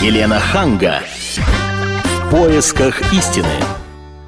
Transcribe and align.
Елена 0.00 0.38
Ханга. 0.38 1.02
В 2.04 2.30
поисках 2.30 3.12
истины. 3.12 3.48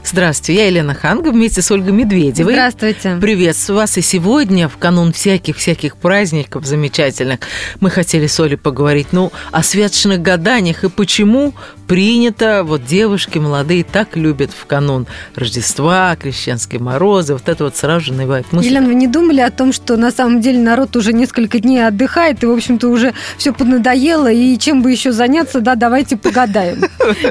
Здравствуйте, 0.05 0.63
я 0.63 0.67
Елена 0.67 0.95
Ханга 0.95 1.31
вместе 1.31 1.63
с 1.63 1.71
Ольгой 1.71 1.93
Медведевой. 1.93 2.55
Здравствуйте. 2.55 3.17
Приветствую 3.21 3.77
вас. 3.77 3.97
И 3.97 4.01
сегодня, 4.01 4.69
в 4.69 4.79
канун 4.79 5.13
всяких-всяких 5.13 5.97
праздников 5.97 6.67
замечательных, 6.67 7.39
мы 7.79 7.91
хотели 7.91 8.27
с 8.27 8.41
Олей 8.41 8.57
поговорить, 8.57 9.09
ну, 9.13 9.31
о 9.53 9.63
святочных 9.63 10.21
гаданиях 10.21 10.83
и 10.83 10.89
почему 10.89 11.55
принято, 11.91 12.63
вот 12.63 12.85
девушки 12.85 13.39
молодые 13.39 13.83
так 13.83 14.17
любят 14.17 14.53
в 14.53 14.65
канун 14.67 15.09
Рождества, 15.35 16.15
крещенские 16.15 16.81
морозы, 16.81 17.33
вот 17.33 17.49
это 17.49 17.65
вот 17.65 17.75
сразу 17.75 18.05
же 18.05 18.13
навевает 18.13 18.53
мысль. 18.53 18.69
Елена, 18.69 18.87
вы 18.87 18.95
не 18.95 19.09
думали 19.09 19.41
о 19.41 19.51
том, 19.51 19.73
что 19.73 19.97
на 19.97 20.13
самом 20.13 20.41
деле 20.41 20.61
народ 20.61 20.95
уже 20.95 21.13
несколько 21.13 21.59
дней 21.59 21.85
отдыхает, 21.85 22.45
и, 22.45 22.47
в 22.47 22.53
общем-то, 22.53 22.87
уже 22.87 23.13
все 23.39 23.53
поднадоело, 23.53 24.31
и 24.31 24.57
чем 24.57 24.83
бы 24.83 24.93
еще 24.93 25.11
заняться, 25.11 25.61
да, 25.61 25.75
давайте 25.75 26.17
погадаем. 26.17 26.85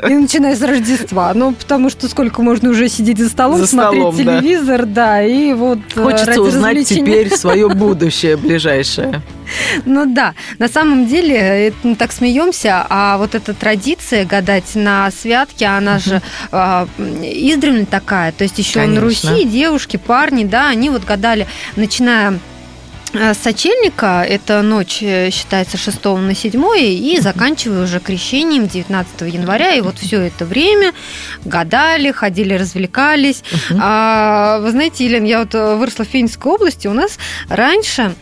И 0.09 0.13
начиная 0.13 0.57
с 0.57 0.61
Рождества. 0.61 1.31
Ну, 1.33 1.53
потому 1.53 1.89
что 1.89 2.09
сколько 2.09 2.41
можно 2.41 2.71
уже 2.71 2.89
сидеть 2.89 3.17
за 3.17 3.29
столом, 3.29 3.59
За 3.59 3.67
смотреть 3.67 4.01
столом, 4.01 4.17
да. 4.17 4.41
телевизор, 4.41 4.85
да, 4.85 5.23
и 5.23 5.53
вот 5.53 5.79
э, 5.95 6.03
Хочется 6.03 6.41
узнать 6.41 6.85
теперь 6.85 7.29
свое 7.33 7.69
будущее 7.69 8.35
ближайшее. 8.35 9.21
Ну 9.85 10.05
да, 10.05 10.33
на 10.57 10.67
самом 10.67 11.07
деле, 11.07 11.35
это 11.35 11.77
мы 11.83 11.95
так 11.95 12.11
смеемся, 12.11 12.85
а 12.89 13.17
вот 13.17 13.35
эта 13.35 13.53
традиция 13.53 14.25
гадать 14.49 14.75
на 14.75 15.11
святке, 15.11 15.65
она 15.65 15.99
же 15.99 16.21
а, 16.51 16.87
издревле 16.97 17.85
такая. 17.85 18.31
То 18.31 18.43
есть 18.43 18.57
еще 18.57 18.79
на 18.79 18.85
Конечно. 18.85 19.01
Руси 19.01 19.43
девушки, 19.45 19.97
парни, 19.97 20.43
да, 20.43 20.69
они 20.69 20.89
вот 20.89 21.03
гадали, 21.03 21.47
начиная 21.75 22.39
с 23.11 23.37
сочельника, 23.39 24.23
это 24.27 24.61
ночь 24.61 24.99
э, 25.01 25.31
считается 25.31 25.77
6 25.77 26.05
на 26.05 26.35
7, 26.35 26.63
и 26.77 27.19
заканчивая 27.19 27.83
уже 27.83 27.99
крещением 27.99 28.67
19 28.67 29.21
января. 29.33 29.73
И 29.73 29.81
вот 29.81 29.97
все 29.97 30.21
это 30.21 30.45
время 30.45 30.93
гадали, 31.43 32.11
ходили, 32.11 32.53
развлекались. 32.53 33.43
Мгм. 33.71 33.79
А, 33.81 34.59
вы 34.59 34.69
знаете, 34.69 35.05
Елена, 35.05 35.25
я 35.25 35.39
вот 35.39 35.55
э, 35.55 35.75
выросла 35.75 36.05
в 36.05 36.09
Финской 36.09 36.51
области, 36.51 36.87
у 36.87 36.93
нас 36.93 37.17
раньше 37.49 38.13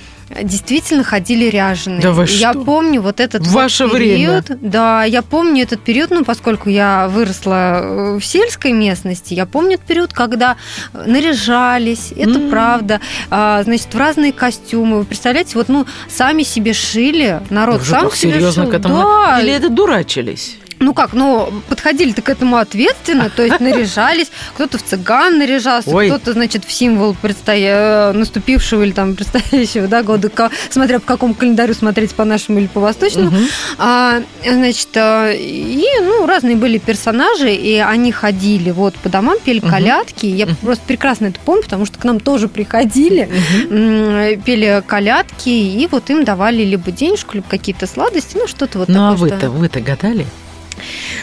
действительно 0.44 1.04
ходили 1.04 1.46
ряженые. 1.46 2.02
Да 2.02 2.12
вы 2.12 2.26
И 2.26 2.30
Я 2.34 2.52
что? 2.54 2.64
помню 2.64 3.02
вот 3.02 3.20
этот 3.20 3.44
В 3.44 3.52
вот 3.52 3.56
ваше 3.64 3.90
период. 3.90 4.46
Да, 4.62 5.04
я 5.04 5.22
помню 5.22 5.64
этот 5.64 5.82
период, 5.82 6.10
ну, 6.12 6.26
поскольку 6.26 6.70
я 6.70 7.08
выросла 7.08 7.80
э, 7.82 8.18
в 8.20 8.26
сельской 8.26 8.72
местности, 8.74 9.34
я 9.34 9.46
помню 9.46 9.76
этот 9.76 9.86
период, 9.88 10.14
когда 10.14 10.58
э, 10.94 11.04
наряжались, 11.06 12.12
это 12.16 12.40
М. 12.40 12.50
правда, 12.50 13.00
А, 13.30 13.64
значит, 13.64 13.94
в 13.94 13.98
разные 13.98 14.32
костюмы. 14.34 15.00
Вы 15.00 15.06
представляете, 15.06 15.52
вот, 15.56 15.70
ну, 15.70 15.86
сами 16.10 16.44
себе 16.44 16.74
шили, 16.74 17.42
народ 17.50 17.82
Уже 17.82 17.92
сам 17.92 18.12
себе 18.12 18.34
серьезно 18.34 18.64
шил. 18.64 18.72
к 18.72 18.76
этому? 18.76 18.96
Да, 18.96 19.40
Или 19.42 19.52
это 19.52 19.70
дурачились? 19.70 20.58
Ну 20.80 20.94
как, 20.94 21.14
ну, 21.14 21.52
подходили-то 21.70 22.22
к 22.22 22.30
этому 22.30 22.58
ответственно, 22.58 23.30
то 23.30 23.44
есть 23.44 23.60
наряжались, 23.60 24.28
кто-то 24.56 24.78
в 24.78 24.84
цыган 24.84 25.38
наряжался, 25.38 25.90
Ой. 25.90 26.08
кто-то, 26.08 26.34
значит, 26.34 26.66
в 26.66 26.72
символ 26.72 27.16
предстоя... 27.22 28.14
наступившего 28.14 28.84
или 28.84 28.92
там 28.92 29.16
предстоящего 29.16 29.88
да, 29.88 30.04
года, 30.04 30.30
смотря 30.70 31.00
по 31.00 31.06
какому 31.06 31.34
календарю 31.34 31.74
смотреть, 31.74 32.14
по 32.14 32.26
нашему 32.26 32.60
или 32.60 32.68
по 32.68 32.80
восточному. 32.80 33.32
Мгм. 33.32 33.46
А, 33.78 34.22
значит, 34.44 34.90
а, 34.96 35.32
и, 35.32 35.84
ну, 36.02 36.26
разные 36.26 36.56
были 36.56 36.78
персонажи, 36.78 37.54
и 37.54 37.76
они 37.78 38.12
ходили 38.12 38.72
вот 38.72 38.96
по 38.96 39.10
домам, 39.10 39.38
пели 39.44 39.60
Мгм. 39.60 39.70
колядки. 39.70 40.26
Я 40.26 40.46
Мгм. 40.46 40.56
просто 40.58 40.84
прекрасно 40.86 41.28
это 41.28 41.40
помню, 41.44 41.64
потому 41.64 41.86
что 41.86 41.98
к 42.00 42.04
нам 42.04 42.20
тоже 42.20 42.48
приходили, 42.48 43.30
м, 43.70 44.42
пели 44.42 44.84
колядки, 44.86 45.50
и 45.50 45.88
вот 45.92 46.10
им 46.10 46.24
давали 46.24 46.64
либо 46.64 46.92
денежку, 46.92 47.36
либо 47.36 47.48
какие-то 47.50 47.88
сладости, 47.88 48.38
ну, 48.38 48.48
что-то 48.48 48.80
вот 48.80 48.88
Ну 48.90 49.08
а 49.08 49.12
такое. 49.14 49.30
вы-то, 49.32 49.38
что- 49.40 49.50
вы-то 49.52 49.82
гадали? 49.82 50.26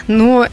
Но 0.06 0.46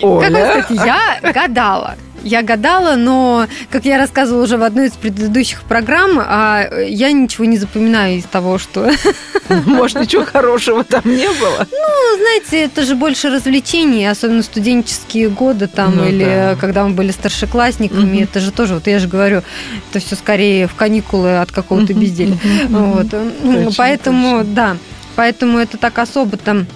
как 0.00 0.04
Оля? 0.04 0.30
вам 0.54 0.62
сказать, 0.64 0.86
я 0.86 1.32
гадала. 1.32 1.94
Я 2.26 2.40
гадала, 2.42 2.96
но, 2.96 3.46
как 3.70 3.84
я 3.84 3.98
рассказывала 3.98 4.44
уже 4.44 4.56
в 4.56 4.62
одной 4.62 4.86
из 4.86 4.92
предыдущих 4.92 5.60
программ, 5.64 6.18
а, 6.18 6.64
я 6.86 7.12
ничего 7.12 7.44
не 7.44 7.58
запоминаю 7.58 8.16
из 8.16 8.24
того, 8.24 8.56
что... 8.56 8.90
Может, 9.66 10.00
ничего 10.00 10.24
хорошего 10.24 10.84
там 10.84 11.02
не 11.04 11.28
было? 11.28 11.68
Ну, 11.70 12.16
знаете, 12.16 12.62
это 12.64 12.82
же 12.82 12.94
больше 12.94 13.28
развлечений, 13.28 14.06
особенно 14.06 14.42
студенческие 14.42 15.28
годы 15.28 15.66
там, 15.68 15.96
Ну 15.96 16.08
или 16.08 16.24
да. 16.24 16.56
когда 16.58 16.84
мы 16.86 16.94
были 16.94 17.10
старшеклассниками, 17.10 18.14
Мгм. 18.14 18.22
это 18.22 18.40
же 18.40 18.52
тоже, 18.52 18.72
вот 18.74 18.86
я 18.86 18.98
же 19.00 19.06
говорю, 19.06 19.42
это 19.90 19.98
все 20.04 20.16
скорее 20.16 20.66
в 20.66 20.74
каникулы 20.74 21.36
от 21.40 21.52
какого-то 21.52 21.92
безделия. 21.92 22.38
Вот. 22.70 23.10
Точно, 23.10 23.70
Поэтому, 23.76 24.38
точно. 24.38 24.54
да, 24.54 24.76
поэтому 25.14 25.58
это 25.58 25.76
так 25.76 25.98
особо 25.98 26.38
там 26.38 26.66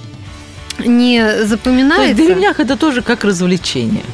не 0.78 1.20
То 1.20 1.30
есть 1.32 1.44
в 1.46 1.48
запоминается. 1.48 2.14
деревнях 2.14 2.60
это 2.60 2.76
тоже 2.76 3.02
как 3.02 3.24
развлечение. 3.24 4.04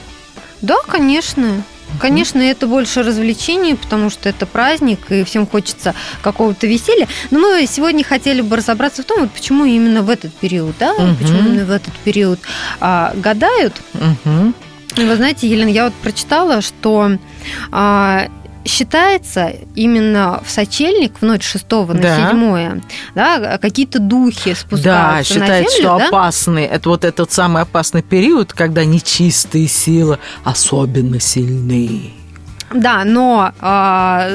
Да, 0.61 0.77
конечно. 0.89 1.63
Конечно, 2.01 2.41
это 2.41 2.67
больше 2.67 3.05
развлечение, 3.05 3.77
потому 3.77 4.11
что 4.11 4.29
это 4.29 4.47
праздник, 4.47 4.99
и 5.13 5.23
всем 5.23 5.47
хочется 5.47 5.95
какого-то 6.23 6.67
веселья. 6.67 7.07
Но 7.31 7.39
мы 7.39 7.67
сегодня 7.71 8.03
хотели 8.03 8.41
бы 8.41 8.57
разобраться 8.57 9.03
в 9.03 9.05
том, 9.05 9.21
вот 9.21 9.31
почему 9.31 9.65
именно 9.65 10.03
в 10.03 10.11
этот 10.11 10.35
период, 10.35 10.75
да, 10.81 10.93
Мгм. 10.95 11.17
почему 11.17 11.39
именно 11.41 11.65
в 11.67 11.71
этот 11.71 11.95
период 11.99 12.41
а, 12.81 13.13
гадают. 13.15 13.75
Мгм. 13.93 14.55
И 14.97 15.05
вы 15.05 15.15
знаете, 15.17 15.47
Елена, 15.49 15.69
я 15.69 15.85
вот 15.85 15.95
прочитала, 15.95 16.63
что 16.63 17.13
а, 17.71 18.27
считается 18.65 19.53
именно 19.75 20.43
в 20.45 20.51
сочельник, 20.51 21.19
в 21.21 21.23
ночь 21.23 21.45
6 21.45 21.71
на 21.71 21.95
Да. 21.95 22.31
7, 22.31 22.81
да, 23.15 23.59
какие-то 23.59 23.99
духи 23.99 24.51
Да, 24.51 24.57
спускаются 24.57 25.35
на 25.39 25.41
считается, 25.41 25.77
землю, 25.77 25.89
что 25.89 25.99
да? 25.99 26.09
опасный, 26.09 26.65
это 26.65 26.89
вот 26.89 27.05
этот 27.05 27.33
самый 27.33 27.63
опасный 27.63 28.03
период, 28.03 28.53
когда 28.53 28.85
нечистые 28.85 29.69
силы 29.69 30.19
особенно 30.45 31.21
сильны. 31.21 32.13
Да, 32.73 33.05
но 33.05 33.53
а, 33.61 34.29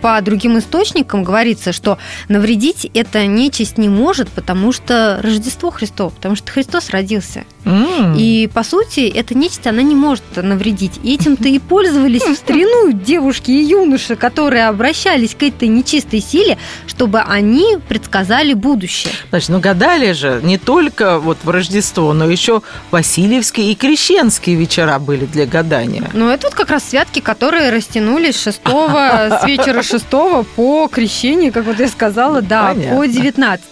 по 0.00 0.20
другим 0.20 0.58
источникам 0.58 1.22
говорится, 1.22 1.72
что 1.72 1.98
навредить 2.28 2.90
эта 2.94 3.26
нечисть 3.26 3.78
не 3.78 3.88
может, 3.88 4.28
потому 4.30 4.72
что 4.72 5.20
Рождество 5.22 5.70
Христово, 5.70 6.10
потому 6.10 6.34
что 6.34 6.50
Христос 6.50 6.90
родился. 6.90 7.44
М. 7.66 8.14
И, 8.16 8.48
по 8.54 8.62
сути, 8.62 9.00
эта 9.00 9.36
нечисть, 9.36 9.66
она 9.66 9.82
не 9.82 9.96
может 9.96 10.22
навредить. 10.36 11.00
И 11.02 11.14
этим-то 11.14 11.48
и 11.48 11.58
пользовались 11.58 12.22
в 12.22 12.34
старину 12.36 12.92
девушки 12.92 13.50
и 13.50 13.64
юноши, 13.64 14.14
которые 14.14 14.68
обращались 14.68 15.34
к 15.34 15.42
этой 15.42 15.66
нечистой 15.66 16.20
силе, 16.20 16.58
чтобы 16.86 17.20
они 17.20 17.78
предсказали 17.88 18.54
будущее. 18.54 19.12
Значит, 19.30 19.48
ну 19.48 19.58
гадали 19.58 20.12
же 20.12 20.40
не 20.44 20.58
только 20.58 21.18
вот 21.18 21.38
в 21.42 21.50
Рождество, 21.50 22.12
но 22.12 22.30
еще 22.30 22.62
Васильевские 22.92 23.72
и 23.72 23.74
Крещенские 23.74 24.54
вечера 24.54 25.00
были 25.00 25.26
для 25.26 25.46
гадания. 25.46 26.08
Но 26.12 26.32
это 26.32 26.46
вот 26.46 26.54
как 26.54 26.70
раз 26.70 26.88
святки, 26.88 27.18
которые 27.18 27.70
растянулись 27.70 28.36
с 28.36 28.42
6 28.44 28.60
с 28.64 29.44
вечера 29.44 29.82
6 29.82 30.06
по 30.54 30.86
крещение, 30.86 31.50
как 31.50 31.64
вот 31.64 31.80
я 31.80 31.88
сказала, 31.88 32.42
да, 32.42 32.68
Понятно. 32.68 32.96
по 32.96 33.06
19 33.06 33.64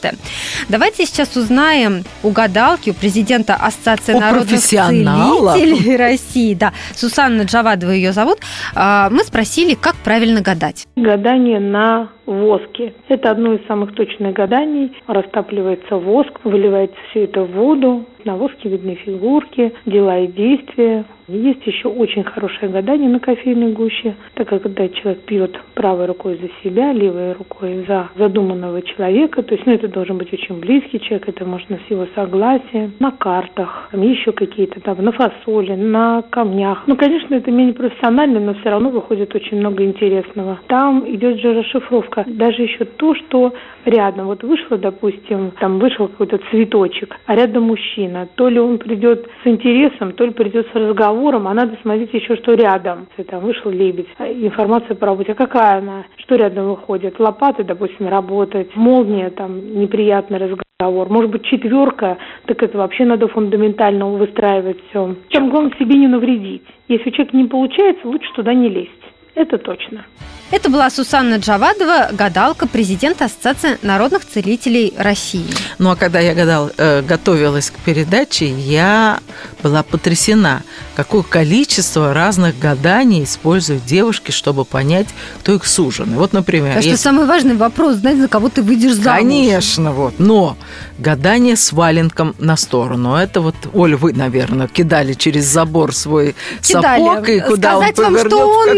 Давайте 0.69 1.07
сейчас 1.07 1.37
узнаем 1.37 2.05
у 2.25 2.31
гадалки, 2.31 2.91
у 2.91 2.95
президента 2.95 3.55
Ассоциации 3.55 3.84
У 3.87 4.21
народных 4.21 4.49
профессионала. 4.49 5.53
целителей 5.53 5.97
России, 5.97 6.55
да, 6.55 6.73
Сусанна 6.95 7.43
Джавадова 7.43 7.91
ее 7.91 8.13
зовут, 8.13 8.39
а, 8.75 9.09
мы 9.11 9.21
спросили, 9.21 9.75
как 9.75 9.95
правильно 9.97 10.41
гадать. 10.41 10.87
Гадание 10.97 11.61
на 11.61 12.09
воске. 12.27 12.95
Это 13.09 13.31
одно 13.31 13.55
из 13.55 13.67
самых 13.67 13.95
точных 13.95 14.35
гаданий. 14.35 14.93
Растапливается 15.07 15.97
воск, 15.97 16.33
выливается 16.45 16.97
все 17.11 17.25
это 17.25 17.43
в 17.43 17.53
воду. 17.53 18.07
На 18.25 18.37
воске 18.37 18.71
видны 18.71 18.95
фигурки, 18.95 19.73
дела 19.85 20.21
и 20.21 20.27
действия. 20.29 21.05
Есть 21.29 21.67
еще 21.67 21.89
очень 21.89 22.23
хорошее 22.23 22.71
гадание 22.71 23.09
на 23.09 23.19
кофейной 23.19 23.73
гуще, 23.73 24.15
так 24.35 24.49
как 24.49 24.63
когда 24.63 24.89
человек 24.89 25.23
пьет 25.23 25.59
правой 25.75 26.07
рукой 26.07 26.39
за 26.41 26.49
себя, 26.63 26.93
левой 26.93 27.33
рукой 27.33 27.85
за 27.89 28.11
задуманного 28.17 28.83
человека, 28.83 29.43
то 29.43 29.55
есть 29.55 29.67
ну, 29.67 29.73
это 29.73 29.89
должен 29.89 30.19
быть 30.19 30.33
очень 30.33 30.61
близкий 30.61 31.01
человек, 31.01 31.29
это 31.29 31.47
можно 31.47 31.79
с 31.87 31.91
его 31.91 32.07
согласия, 32.15 32.91
на 32.99 33.11
картах, 33.11 33.89
там 33.91 34.03
еще 34.03 34.33
какие-то 34.33 34.81
там, 34.81 35.03
на 35.03 35.13
фасоли, 35.13 35.75
на 35.75 36.23
камнях. 36.23 36.85
Ну, 36.87 36.97
конечно, 36.97 37.35
это 37.35 37.51
менее 37.51 37.75
профессионально, 37.75 38.41
но 38.41 38.55
все 38.55 38.71
равно 38.71 38.91
выходит 38.91 39.35
очень 39.35 39.59
много 39.59 39.83
интересного. 39.85 40.61
Там 40.67 41.05
идет 41.07 41.41
же 41.41 41.55
расшифровка. 41.55 42.25
Даже 42.27 42.63
еще 42.63 42.85
то, 42.85 43.15
что 43.15 43.55
рядом, 43.85 44.27
вот 44.27 44.43
вышло, 44.43 44.77
допустим, 44.77 45.53
там 45.59 45.79
вышел 45.79 46.09
какой-то 46.09 46.39
цветочек, 46.51 47.17
а 47.27 47.35
рядом 47.35 47.65
мужчина. 47.65 48.14
То 48.37 48.49
ли 48.49 48.59
он 48.59 48.79
придет 48.79 49.29
с 49.43 49.47
интересом, 49.47 50.13
то 50.13 50.25
ли 50.25 50.31
придет 50.31 50.67
с 50.73 50.75
разговором, 50.75 51.49
а 51.49 51.55
надо 51.55 51.77
смотреть 51.83 52.13
еще, 52.15 52.37
что 52.37 52.55
рядом. 52.55 53.07
Там 53.29 53.41
вышел 53.41 53.71
лебедь, 53.71 54.09
а 54.19 54.27
информация 54.31 54.95
про 54.95 55.09
работе. 55.09 55.33
А 55.33 55.35
какая 55.35 55.79
она? 55.79 56.05
Что 56.17 56.37
рядом 56.37 56.71
выходит? 56.71 57.19
Лопаты, 57.19 57.65
допустим, 57.65 58.09
работать, 58.09 58.75
молния, 58.77 59.31
там, 59.31 59.59
неприятный 59.79 60.39
разговор. 60.39 61.09
Может 61.09 61.31
быть, 61.31 61.45
четверка, 61.45 62.19
так 62.47 62.63
это 62.63 62.79
вообще 62.79 63.05
надо 63.05 63.29
фундаментально 63.29 64.07
выстраивать 64.09 64.79
все. 64.89 65.15
Чем 65.29 65.51
главное 65.51 65.73
себе 65.79 65.99
не 65.99 66.09
навредить. 66.09 66.65
Если 66.89 67.11
у 67.11 67.13
человека 67.13 67.37
не 67.37 67.45
получается, 67.45 68.07
лучше 68.07 68.33
туда 68.35 68.53
не 68.55 68.69
лезть. 68.69 68.91
Это 69.35 69.59
точно. 69.59 70.05
Это 70.51 70.69
была 70.69 70.91
Сусанна 70.91 71.37
Джавадова, 71.37 72.11
гадалка, 72.13 72.69
президент 72.69 73.21
Ассоциации 73.21 73.79
народных 73.83 74.25
целителей 74.25 74.93
России. 74.97 75.47
Ну 75.79 75.91
а 75.91 75.97
когда 75.97 76.21
я 76.21 76.35
гадал, 76.35 76.71
э, 76.77 77.03
готовилась 77.03 77.71
к 77.71 77.75
передаче, 77.85 78.47
я 78.47 79.19
была 79.63 79.83
потрясена, 79.83 80.63
какое 80.95 81.23
количество 81.23 82.15
разных 82.15 82.57
гаданий 82.59 83.25
используют 83.25 83.85
девушки, 83.85 84.31
чтобы 84.31 84.65
понять, 84.65 85.09
кто 85.41 85.55
их 85.55 85.67
суженый. 85.67 86.17
Вот, 86.19 86.33
например... 86.33 86.73
Что 86.79 86.91
если- 86.91 87.03
самый 87.03 87.27
важный 87.27 87.57
вопрос, 87.57 87.97
знать, 87.97 88.19
за 88.19 88.29
кого 88.29 88.49
ты 88.51 88.63
выйдешь 88.63 88.93
замуж. 88.93 89.19
Конечно, 89.23 89.93
вот. 89.93 90.15
Но 90.19 90.57
гадание 90.99 91.57
с 91.57 91.73
валенком 91.73 92.37
на 92.39 92.57
сторону. 92.57 93.17
Это 93.17 93.41
вот, 93.41 93.57
Оль, 93.73 93.97
вы, 93.97 94.13
наверное, 94.13 94.69
кидали 94.69 95.15
через 95.15 95.47
забор 95.47 95.93
свой 95.95 96.37
Кидали. 96.63 97.03
сапог, 97.03 97.29
и 97.29 97.41
куда 97.41 97.71
Сказать 97.73 97.99
он 97.99 98.05
вам, 98.05 98.13
повернет, 98.15 98.33
что 98.33 98.47
он 98.47 98.69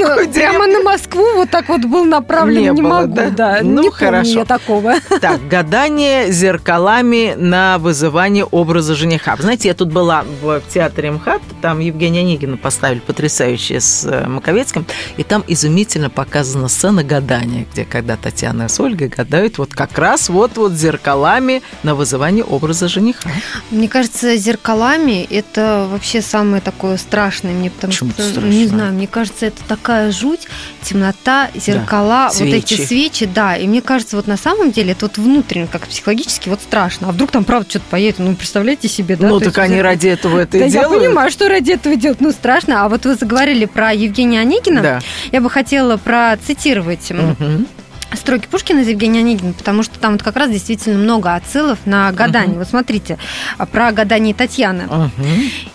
прямо 0.51 0.67
на 0.67 0.81
Москву 0.83 1.25
вот 1.37 1.51
так 1.51 1.69
вот 1.69 1.85
был 1.85 2.05
направлен, 2.05 2.63
Не 2.63 2.69
не, 2.71 2.83
было, 2.83 3.01
могу, 3.01 3.15
да? 3.15 3.31
да. 3.31 3.59
Ну, 3.63 3.83
не 3.83 3.91
хорошо. 3.91 4.41
я 4.41 4.45
такого. 4.45 4.95
Так, 5.21 5.47
гадание 5.49 6.31
зеркалами 6.31 7.35
на 7.37 7.79
вызывание 7.79 8.45
образа 8.45 8.95
жениха. 8.95 9.37
Знаете, 9.39 9.69
я 9.69 9.75
тут 9.75 9.93
была 9.93 10.25
в 10.43 10.61
театре 10.73 11.11
МХАТ, 11.11 11.43
там 11.63 11.81
Евгения 11.81 12.21
Онегина 12.21 12.57
поставили 12.57 13.01
потрясающее 13.01 13.81
с 13.81 14.05
э, 14.05 14.27
Маковецким, 14.27 14.87
и 15.17 15.23
там 15.23 15.45
изумительно 15.47 16.11
показана 16.11 16.69
сцена 16.69 17.03
гадания, 17.03 17.67
где 17.73 17.85
когда 17.85 18.17
Татьяна 18.17 18.69
с 18.69 18.79
Ольгой 18.81 19.09
гадают 19.09 19.59
вот 19.59 19.75
как 19.75 19.97
раз 19.99 20.29
вот-вот 20.29 20.73
зеркалами 20.73 21.63
на 21.83 21.95
вызывание 21.95 22.45
образа 22.45 22.89
жениха. 22.89 23.31
Мне 23.71 23.89
кажется, 23.89 24.37
зеркалами 24.37 25.27
это 25.31 25.87
вообще 25.91 26.21
самое 26.23 26.61
такое 26.61 26.97
страшное 26.97 27.53
мне, 27.53 27.71
потому 27.71 27.93
Почему 27.93 28.11
что, 28.11 28.23
это 28.23 28.29
ну, 28.29 28.41
страшно? 28.41 28.57
не 28.57 28.67
знаю, 28.67 28.93
мне 28.93 29.07
кажется, 29.07 29.47
это 29.47 29.63
такая 29.67 30.13
жуть, 30.13 30.36
темнота, 30.83 31.51
зеркала, 31.55 32.31
вот 32.33 32.41
эти 32.43 32.75
свечи. 32.75 32.87
свечи, 32.87 33.27
да. 33.27 33.57
И 33.57 33.67
мне 33.67 33.83
кажется, 33.83 34.17
вот 34.17 34.27
на 34.27 34.37
самом 34.37 34.71
деле 34.73 34.93
это 34.93 35.07
вот 35.07 35.19
внутренне, 35.19 35.67
как 35.71 35.87
психологически, 35.87 36.49
вот 36.49 36.61
страшно. 36.61 37.09
А 37.09 37.13
вдруг 37.13 37.31
там 37.31 37.45
правда 37.45 37.69
что-то 37.71 37.85
поедет? 37.91 38.19
Ну, 38.19 38.35
представляете 38.35 38.89
себе, 38.89 39.17
да? 39.17 39.29
ну, 39.29 39.39
так 39.39 39.49
есть 39.49 39.59
они 39.59 39.81
ради 39.83 40.09
этого 40.09 40.39
это 40.39 40.53
Да, 40.53 40.67
и 40.67 40.71
я 40.71 40.83
делают. 40.83 41.03
понимаю, 41.05 41.31
что 41.31 41.49
ради 41.49 41.73
этого 41.73 41.97
делать, 41.97 42.21
ну, 42.21 42.31
страшно. 42.33 42.85
А 42.85 42.89
вот 42.89 43.05
вы 43.05 43.15
заговорили 43.15 43.65
про 43.67 43.93
Евгения 43.93 44.41
Онегина. 44.41 44.83
Да. 44.83 45.01
Я 45.33 45.41
бы 45.41 45.51
хотела 45.51 45.97
процитировать 45.97 47.11
Мгм. 47.11 47.67
Строки 48.15 48.47
Пушкина 48.51 48.81
из 48.81 48.89
Евгения 48.89 49.21
Онегина, 49.21 49.53
потому 49.53 49.83
что 49.83 49.99
там 49.99 50.13
вот 50.13 50.23
как 50.23 50.37
раз 50.37 50.51
действительно 50.51 50.99
много 50.99 51.35
отсылов 51.35 51.79
на 51.87 52.11
гадание. 52.13 52.51
Мгм. 52.51 52.59
Вот 52.61 52.69
смотрите, 52.69 53.19
а, 53.59 53.67
про 53.67 53.93
гадание 53.93 54.35
Татьяны. 54.35 54.85
Мгм. 54.85 55.11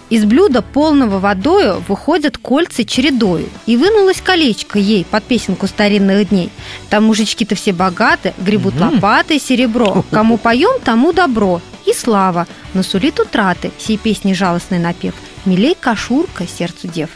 Из 0.10 0.26
блюда, 0.26 0.62
полного 0.62 1.20
водою, 1.20 1.84
выходят 1.88 2.38
кольца 2.38 2.84
чередою. 2.84 3.48
И 3.66 3.78
вынулось 3.78 4.22
колечко 4.22 4.80
ей 4.80 5.06
под 5.06 5.24
песенку 5.24 5.68
старинных 5.68 6.30
дней. 6.30 6.50
Там 6.90 7.06
мужички-то 7.06 7.56
все 7.56 7.74
богаты, 7.74 8.34
гребут 8.38 8.76
Мгм. 8.76 8.96
лопатой 8.96 9.40
серебро. 9.40 10.04
Кому 10.12 10.38
поем, 10.40 10.80
тому 10.84 11.14
добро. 11.14 11.62
И 11.86 11.94
слава, 11.94 12.48
но 12.74 12.84
сулит 12.84 13.20
утраты, 13.20 13.72
сей 13.78 13.98
песни 13.98 14.34
жалостный 14.34 14.80
напев. 14.80 15.16
Милей 15.46 15.76
кашурка 15.80 16.46
сердцу 16.46 16.88
дев. 16.88 17.10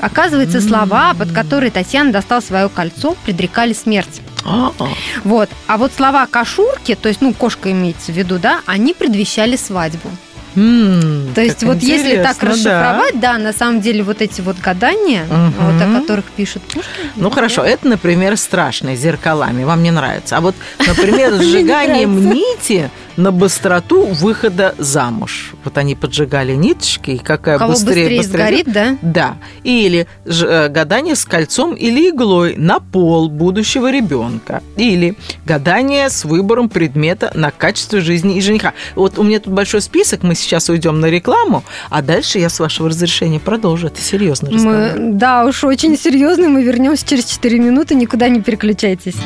Оказывается, 0.00 0.62
слова, 0.62 1.12
под 1.12 1.32
которые 1.32 1.70
Татьяна 1.70 2.12
достал 2.12 2.40
свое 2.40 2.68
кольцо, 2.70 3.14
предрекали 3.24 3.74
смерть. 3.74 4.22
А-а. 4.48 4.88
Вот. 5.24 5.50
А 5.66 5.76
вот 5.76 5.92
слова 5.92 6.26
кашурки, 6.26 6.94
то 6.94 7.08
есть, 7.08 7.20
ну, 7.20 7.32
кошка 7.34 7.70
имеется 7.70 8.12
в 8.12 8.16
виду, 8.16 8.38
да, 8.38 8.60
они 8.66 8.94
предвещали 8.94 9.56
свадьбу. 9.56 10.08
М, 10.56 11.32
То 11.34 11.40
есть 11.42 11.62
вот 11.62 11.76
если 11.82 12.16
так 12.22 12.36
интересно, 12.36 12.40
да. 12.40 12.48
расшифровать, 12.92 13.20
да. 13.20 13.38
на 13.38 13.52
самом 13.52 13.80
деле 13.80 14.02
вот 14.02 14.22
эти 14.22 14.40
вот 14.40 14.56
гадания, 14.58 15.24
Мгм. 15.24 15.52
вот 15.60 15.82
о 15.82 16.00
которых 16.00 16.24
пишет 16.24 16.62
Пушкин. 16.62 17.10
Ну 17.16 17.30
хорошо, 17.30 17.62
это, 17.62 17.86
например, 17.86 18.36
страшное 18.36 18.96
зеркалами, 18.96 19.62
вам 19.64 19.82
не 19.82 19.90
нравится. 19.92 20.36
А 20.38 20.40
вот, 20.40 20.56
например, 20.84 21.32
нравится. 21.64 22.06
нити 22.08 22.90
на 23.18 23.32
быстроту 23.32 24.06
выхода 24.06 24.74
замуж. 24.78 25.52
Вот 25.64 25.76
они 25.76 25.94
поджигали 25.96 26.54
ниточки, 26.54 27.10
и 27.10 27.18
какая 27.18 27.56
У 27.56 27.58
кого 27.58 27.72
быстрее, 27.72 28.22
сгорит, 28.22 28.72
да? 28.72 28.96
Да. 29.02 29.36
Или 29.64 30.06
ж- 30.24 30.46
э, 30.46 30.68
гадание 30.68 31.16
с 31.16 31.24
кольцом 31.24 31.74
или 31.74 32.10
иглой 32.10 32.54
на 32.56 32.78
пол 32.78 33.28
будущего 33.28 33.90
ребенка. 33.90 34.62
Или 34.76 35.16
гадание 35.44 36.10
с 36.10 36.24
выбором 36.24 36.68
предмета 36.68 37.32
на 37.34 37.50
качество 37.50 38.00
жизни 38.00 38.36
и 38.36 38.40
жениха. 38.40 38.72
Вот 38.94 39.18
у 39.18 39.24
меня 39.24 39.40
тут 39.40 39.52
большой 39.52 39.80
список, 39.80 40.22
мы 40.22 40.36
сейчас 40.36 40.68
уйдем 40.68 41.00
на 41.00 41.06
рекламу, 41.06 41.64
а 41.90 42.02
дальше 42.02 42.38
я, 42.38 42.48
с 42.48 42.60
вашего 42.60 42.88
разрешения, 42.88 43.40
продолжу. 43.40 43.88
Это 43.88 44.00
серьезный 44.00 44.52
разговор. 44.52 44.92
Мы, 44.96 45.12
да, 45.14 45.44
уж 45.44 45.64
очень 45.64 45.98
серьезно, 45.98 46.48
мы 46.48 46.62
вернемся 46.62 47.04
через 47.04 47.24
4 47.24 47.58
минуты, 47.58 47.96
никуда 47.96 48.28
не 48.28 48.40
переключайтесь. 48.40 49.16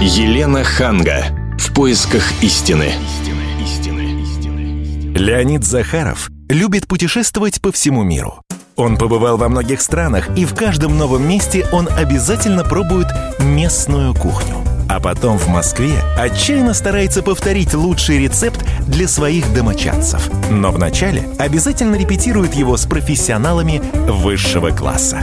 Елена 0.00 0.64
Ханга. 0.64 1.43
В 1.58 1.72
поисках 1.72 2.22
истины. 2.42 2.92
Леонид 5.14 5.64
Захаров 5.64 6.30
любит 6.48 6.86
путешествовать 6.86 7.60
по 7.60 7.72
всему 7.72 8.02
миру. 8.02 8.42
Он 8.76 8.96
побывал 8.96 9.36
во 9.36 9.48
многих 9.48 9.80
странах, 9.80 10.36
и 10.36 10.44
в 10.44 10.54
каждом 10.54 10.98
новом 10.98 11.26
месте 11.28 11.66
он 11.72 11.88
обязательно 11.88 12.64
пробует 12.64 13.06
местную 13.38 14.14
кухню. 14.14 14.56
А 14.88 15.00
потом 15.00 15.38
в 15.38 15.48
Москве 15.48 15.94
отчаянно 16.18 16.74
старается 16.74 17.22
повторить 17.22 17.74
лучший 17.74 18.18
рецепт 18.18 18.64
для 18.86 19.08
своих 19.08 19.52
домочадцев. 19.54 20.28
Но 20.50 20.72
вначале 20.72 21.28
обязательно 21.38 21.96
репетирует 21.96 22.54
его 22.54 22.76
с 22.76 22.86
профессионалами 22.86 23.80
высшего 24.08 24.70
класса. 24.70 25.22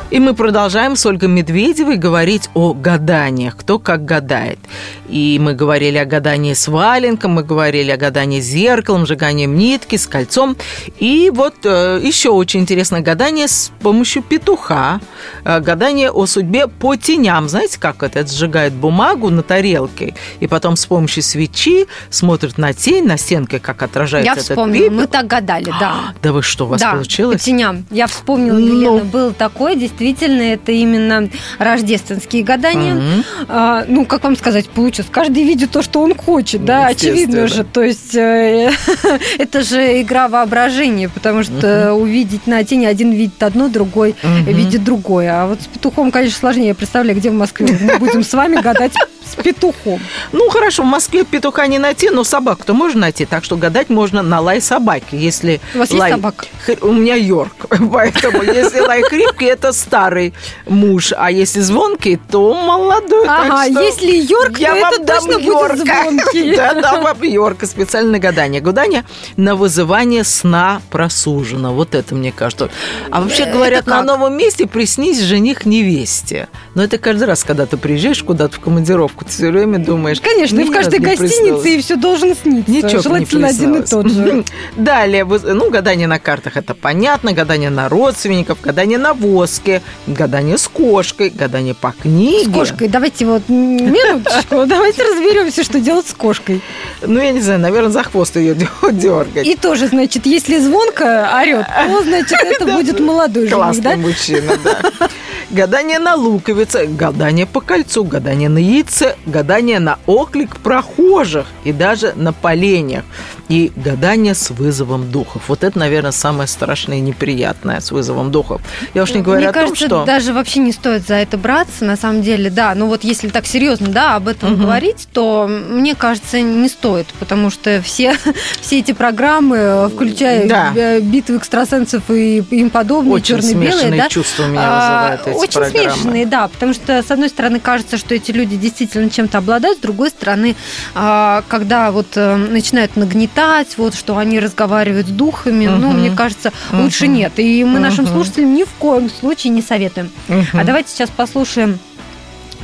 И 0.11 0.19
мы 0.19 0.33
продолжаем 0.33 0.97
с 0.97 1.05
Ольгой 1.05 1.29
Медведевой 1.29 1.95
говорить 1.95 2.49
о 2.53 2.73
гаданиях, 2.73 3.55
кто 3.55 3.79
как 3.79 4.03
гадает. 4.03 4.59
И 5.07 5.39
мы 5.41 5.53
говорили 5.53 5.97
о 5.97 6.05
гадании 6.05 6.53
с 6.53 6.67
валенком, 6.67 7.31
мы 7.31 7.43
говорили 7.43 7.91
о 7.91 7.97
гадании 7.97 8.41
с 8.41 8.45
зеркалом, 8.45 9.05
сжиганием 9.05 9.55
нитки, 9.55 9.95
с 9.95 10.07
кольцом. 10.07 10.57
И 10.99 11.31
вот 11.33 11.55
э, 11.63 12.01
еще 12.03 12.29
очень 12.29 12.59
интересное 12.59 12.99
гадание 12.99 13.47
с 13.47 13.71
помощью 13.79 14.21
петуха. 14.21 14.99
Э, 15.45 15.61
гадание 15.61 16.11
о 16.11 16.25
судьбе 16.25 16.67
по 16.67 16.97
теням. 16.97 17.47
Знаете, 17.47 17.79
как 17.79 18.03
это? 18.03 18.19
Это 18.19 18.33
сжигает 18.33 18.73
бумагу 18.73 19.29
на 19.29 19.43
тарелке, 19.43 20.13
и 20.41 20.47
потом 20.47 20.75
с 20.75 20.85
помощью 20.85 21.23
свечи 21.23 21.87
смотрит 22.09 22.57
на 22.57 22.73
тень, 22.73 23.05
на 23.05 23.17
стенке, 23.17 23.59
как 23.59 23.81
отражается 23.81 24.25
Я 24.27 24.33
этот 24.33 24.43
вспомнила, 24.43 24.83
пепел. 24.83 24.97
мы 24.97 25.07
так 25.07 25.27
гадали, 25.27 25.71
да. 25.79 26.13
Да 26.21 26.33
вы 26.33 26.41
что, 26.43 26.65
у 26.65 26.67
вас 26.67 26.81
да, 26.81 26.91
получилось? 26.91 27.39
по 27.39 27.45
теням. 27.45 27.85
Я 27.91 28.07
вспомнила, 28.07 28.57
Ну. 28.57 28.75
Елена, 28.75 29.05
было 29.05 29.31
такое, 29.33 29.75
действительно, 29.75 30.00
это 30.01 30.71
именно 30.71 31.29
рождественские 31.57 32.43
гадания. 32.43 32.95
Мгм. 32.95 33.23
А, 33.47 33.85
ну, 33.87 34.05
как 34.05 34.23
вам 34.23 34.35
сказать, 34.35 34.69
получилось. 34.69 35.09
Каждый 35.11 35.43
видит 35.43 35.71
то, 35.71 35.81
что 35.81 36.01
он 36.01 36.15
хочет, 36.15 36.65
да, 36.65 36.87
очевидно 36.87 37.47
же. 37.47 37.63
То 37.63 37.81
есть 37.81 38.15
э, 38.15 38.71
это 39.37 39.61
же 39.61 40.01
игра 40.01 40.27
воображения, 40.27 41.09
потому 41.09 41.43
что 41.43 41.93
увидеть 41.93 42.47
на 42.47 42.63
тени 42.63 42.85
один 42.85 43.11
видит 43.11 43.41
одно, 43.43 43.67
другой 43.67 44.15
видит 44.45 44.83
другое. 44.83 45.31
А 45.31 45.47
вот 45.47 45.61
с 45.61 45.67
петухом, 45.67 46.11
конечно, 46.11 46.37
сложнее. 46.37 46.69
Я 46.69 46.75
представляю, 46.75 47.17
где 47.17 47.29
в 47.29 47.33
Москве 47.33 47.77
мы 47.79 47.97
будем 47.99 48.23
с 48.23 48.33
вами 48.33 48.61
гадать 48.61 48.93
с 49.31 49.35
петухом. 49.35 49.99
Ну, 50.31 50.49
хорошо, 50.49 50.83
в 50.83 50.85
Москве 50.85 51.23
петуха 51.23 51.67
не 51.67 51.79
найти, 51.79 52.09
но 52.09 52.23
собаку-то 52.23 52.73
можно 52.73 53.01
найти, 53.01 53.25
так 53.25 53.43
что 53.43 53.57
гадать 53.57 53.89
можно 53.89 54.21
на 54.21 54.39
лай 54.39 54.61
собаки, 54.61 55.15
если 55.15 55.59
У 55.75 55.79
вас 55.79 55.89
есть 55.89 55.99
лай... 55.99 56.11
собака? 56.11 56.45
Хр- 56.65 56.79
У 56.87 56.91
меня 56.91 57.15
Йорк, 57.15 57.53
поэтому 57.91 58.43
если 58.43 58.79
лай 58.79 59.01
крепкий, 59.03 59.45
это 59.45 59.71
старый 59.73 60.33
муж, 60.67 61.13
а 61.17 61.31
если 61.31 61.61
звонкий, 61.61 62.19
то 62.29 62.53
молодой. 62.53 63.25
Ага, 63.27 63.63
если 63.65 64.11
Йорк, 64.11 64.57
я 64.59 64.71
то 64.71 64.77
это 65.01 65.05
точно 65.05 65.39
будет 65.39 65.77
звонкий. 65.79 66.55
Да, 66.61 66.73
дам 66.73 67.03
вам 67.03 67.21
Йорка, 67.23 67.65
специальное 67.65 68.19
гадание. 68.19 68.61
Гадание 68.61 69.05
на 69.37 69.55
вызывание 69.55 70.23
сна 70.23 70.81
просуженного. 70.89 71.73
Вот 71.73 71.95
это, 71.95 72.13
мне 72.15 72.31
кажется. 72.31 72.69
А 73.09 73.21
вообще 73.21 73.43
Это 73.43 73.53
говорят, 73.53 73.87
на 73.87 74.03
новом 74.03 74.35
месте 74.37 74.67
приснись 74.67 75.19
жених 75.21 75.65
невесте. 75.65 76.47
Но 76.75 76.83
это 76.83 76.97
каждый 76.97 77.23
раз, 77.25 77.43
когда 77.43 77.65
ты 77.65 77.77
приезжаешь 77.77 78.21
куда-то 78.23 78.55
в 78.57 78.59
командировку, 78.59 79.20
ты 79.25 79.31
все 79.31 79.51
время 79.51 79.79
думаешь. 79.79 80.19
Конечно, 80.21 80.59
и 80.59 80.63
в 80.63 80.71
каждой 80.71 80.99
гостинице 80.99 81.75
и 81.75 81.81
все 81.81 81.95
должен 81.95 82.35
сниться. 82.35 82.71
Ничего 82.71 83.01
Желательно 83.01 83.45
не 83.45 83.51
один 83.51 83.75
и 83.75 83.85
тот 83.85 84.09
же. 84.09 84.43
Далее, 84.75 85.25
ну, 85.25 85.69
гадание 85.69 86.07
на 86.07 86.19
картах 86.19 86.57
это 86.57 86.73
понятно, 86.73 87.33
гадание 87.33 87.69
на 87.69 87.89
родственников, 87.89 88.59
гадание 88.61 88.97
на 88.97 89.13
воске, 89.13 89.81
гадание 90.07 90.57
с 90.57 90.67
кошкой, 90.67 91.29
гадание 91.29 91.73
по 91.73 91.91
книге. 91.91 92.51
С 92.51 92.53
кошкой. 92.53 92.87
Давайте 92.87 93.25
вот 93.25 93.47
минуточку, 93.49 94.65
давайте 94.65 95.03
разберемся, 95.03 95.63
что 95.63 95.79
делать 95.79 96.07
с 96.07 96.13
кошкой. 96.13 96.61
Ну, 97.01 97.21
я 97.21 97.31
не 97.31 97.41
знаю, 97.41 97.59
наверное, 97.59 97.91
за 97.91 98.03
хвост 98.03 98.35
ее 98.35 98.55
дергать. 98.91 99.45
И 99.45 99.55
тоже, 99.55 99.87
значит, 99.87 100.25
если 100.25 100.59
звонко 100.59 101.31
орет, 101.41 101.65
то, 101.67 102.03
значит, 102.03 102.37
это 102.43 102.65
будет 102.65 102.99
молодой 102.99 103.47
жених, 103.47 103.81
да? 103.81 103.97
мужчина, 103.97 104.53
да. 104.63 105.09
Гадание 105.49 105.99
на 105.99 106.15
луковице, 106.15 106.85
гадание 106.85 107.45
по 107.45 107.59
кольцу, 107.59 108.05
гадание 108.05 108.47
на 108.47 108.57
яйце, 108.57 109.10
гадание 109.25 109.79
на 109.79 109.99
оклик 110.05 110.57
прохожих 110.57 111.47
и 111.63 111.71
даже 111.71 112.13
на 112.15 112.33
поленьях. 112.33 113.03
И 113.49 113.69
гадание 113.75 114.33
с 114.33 114.49
вызовом 114.49 115.11
духов. 115.11 115.43
Вот 115.49 115.65
это, 115.65 115.77
наверное, 115.77 116.11
самое 116.11 116.47
страшное 116.47 116.97
и 116.99 117.01
неприятное 117.01 117.81
с 117.81 117.91
вызовом 117.91 118.31
духов. 118.31 118.61
Я 118.93 119.03
уж 119.03 119.13
не 119.13 119.21
говорю 119.21 119.41
Мне 119.41 119.49
о 119.49 119.53
кажется, 119.53 119.89
том, 119.89 119.99
что... 119.99 120.05
даже 120.05 120.31
вообще 120.33 120.59
не 120.61 120.71
стоит 120.71 121.05
за 121.05 121.15
это 121.15 121.37
браться, 121.37 121.83
на 121.83 121.97
самом 121.97 122.21
деле, 122.21 122.49
да. 122.49 122.73
Ну 122.75 122.87
вот 122.87 123.03
если 123.03 123.27
так 123.27 123.45
серьезно, 123.45 123.87
да, 123.89 124.15
об 124.15 124.29
этом 124.29 124.53
Мгм. 124.53 124.61
говорить, 124.61 125.07
то 125.11 125.47
мне 125.49 125.95
кажется, 125.95 126.39
не 126.39 126.69
стоит, 126.69 127.07
потому 127.19 127.49
что 127.49 127.81
все, 127.81 128.15
все 128.61 128.79
эти 128.79 128.93
программы, 128.93 129.89
включая 129.93 130.47
Да. 130.47 130.99
битвы 131.01 131.35
экстрасенсов 131.37 132.03
и 132.09 132.37
им 132.51 132.69
подобные, 132.69 133.15
Очень 133.15 133.41
черно-белые, 133.41 133.97
да, 133.97 134.07
чувства 134.07 134.43
у 134.43 134.47
меня 134.47 134.61
а, 134.63 134.75
вызывают 134.79 135.27
эти 135.27 135.35
Очень 135.35 135.51
программы. 135.59 135.91
смешанные, 135.93 136.25
да, 136.25 136.47
потому 136.47 136.73
что, 136.73 137.03
с 137.03 137.11
одной 137.11 137.27
стороны, 137.27 137.59
кажется, 137.59 137.97
что 137.97 138.15
эти 138.15 138.31
люди 138.31 138.55
действительно 138.55 138.90
чем-то 139.09 139.37
обладают, 139.37 139.77
с 139.77 139.81
другой 139.81 140.09
стороны, 140.09 140.55
а, 140.95 141.43
когда 141.47 141.91
вот 141.91 142.07
э, 142.15 142.35
начинают 142.35 142.95
нагнетать, 142.95 143.77
вот, 143.77 143.95
что 143.95 144.17
они 144.17 144.39
разговаривают 144.39 145.07
с 145.07 145.11
духами, 145.11 145.67
ну, 145.67 145.89
Мгм. 145.91 145.99
мне 145.99 146.11
кажется, 146.11 146.51
лучше 146.71 147.05
Мгм. 147.05 147.13
нет. 147.13 147.33
И 147.37 147.63
мы 147.63 147.79
нашим 147.79 148.05
Мгм. 148.05 148.13
слушателям 148.13 148.53
ни 148.53 148.63
в 148.63 148.73
коем 148.79 149.09
случае 149.09 149.51
не 149.51 149.61
советуем. 149.61 150.09
Мгм. 150.27 150.45
А 150.59 150.63
давайте 150.63 150.89
сейчас 150.89 151.09
послушаем 151.09 151.79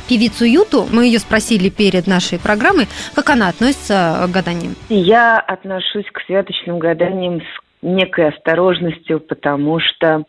певицу 0.08 0.44
Юту. 0.46 0.88
Мы 0.90 1.06
ее 1.06 1.18
спросили 1.18 1.68
перед 1.68 2.06
нашей 2.06 2.38
программой, 2.38 2.88
как 3.14 3.30
она 3.30 3.48
относится 3.48 4.24
к 4.26 4.30
гаданиям. 4.30 4.74
Я 4.88 5.38
отношусь 5.38 6.06
к 6.12 6.20
святочным 6.26 6.78
гаданиям 6.78 7.40
с 7.40 7.67
некой 7.82 8.28
осторожностью, 8.28 9.20
потому 9.20 9.80
что 9.80 10.24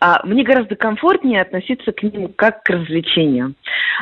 а, 0.00 0.20
мне 0.24 0.42
гораздо 0.44 0.76
комфортнее 0.76 1.42
относиться 1.42 1.92
к 1.92 2.02
ним 2.02 2.32
как 2.34 2.62
к 2.62 2.70
развлечению. 2.70 3.54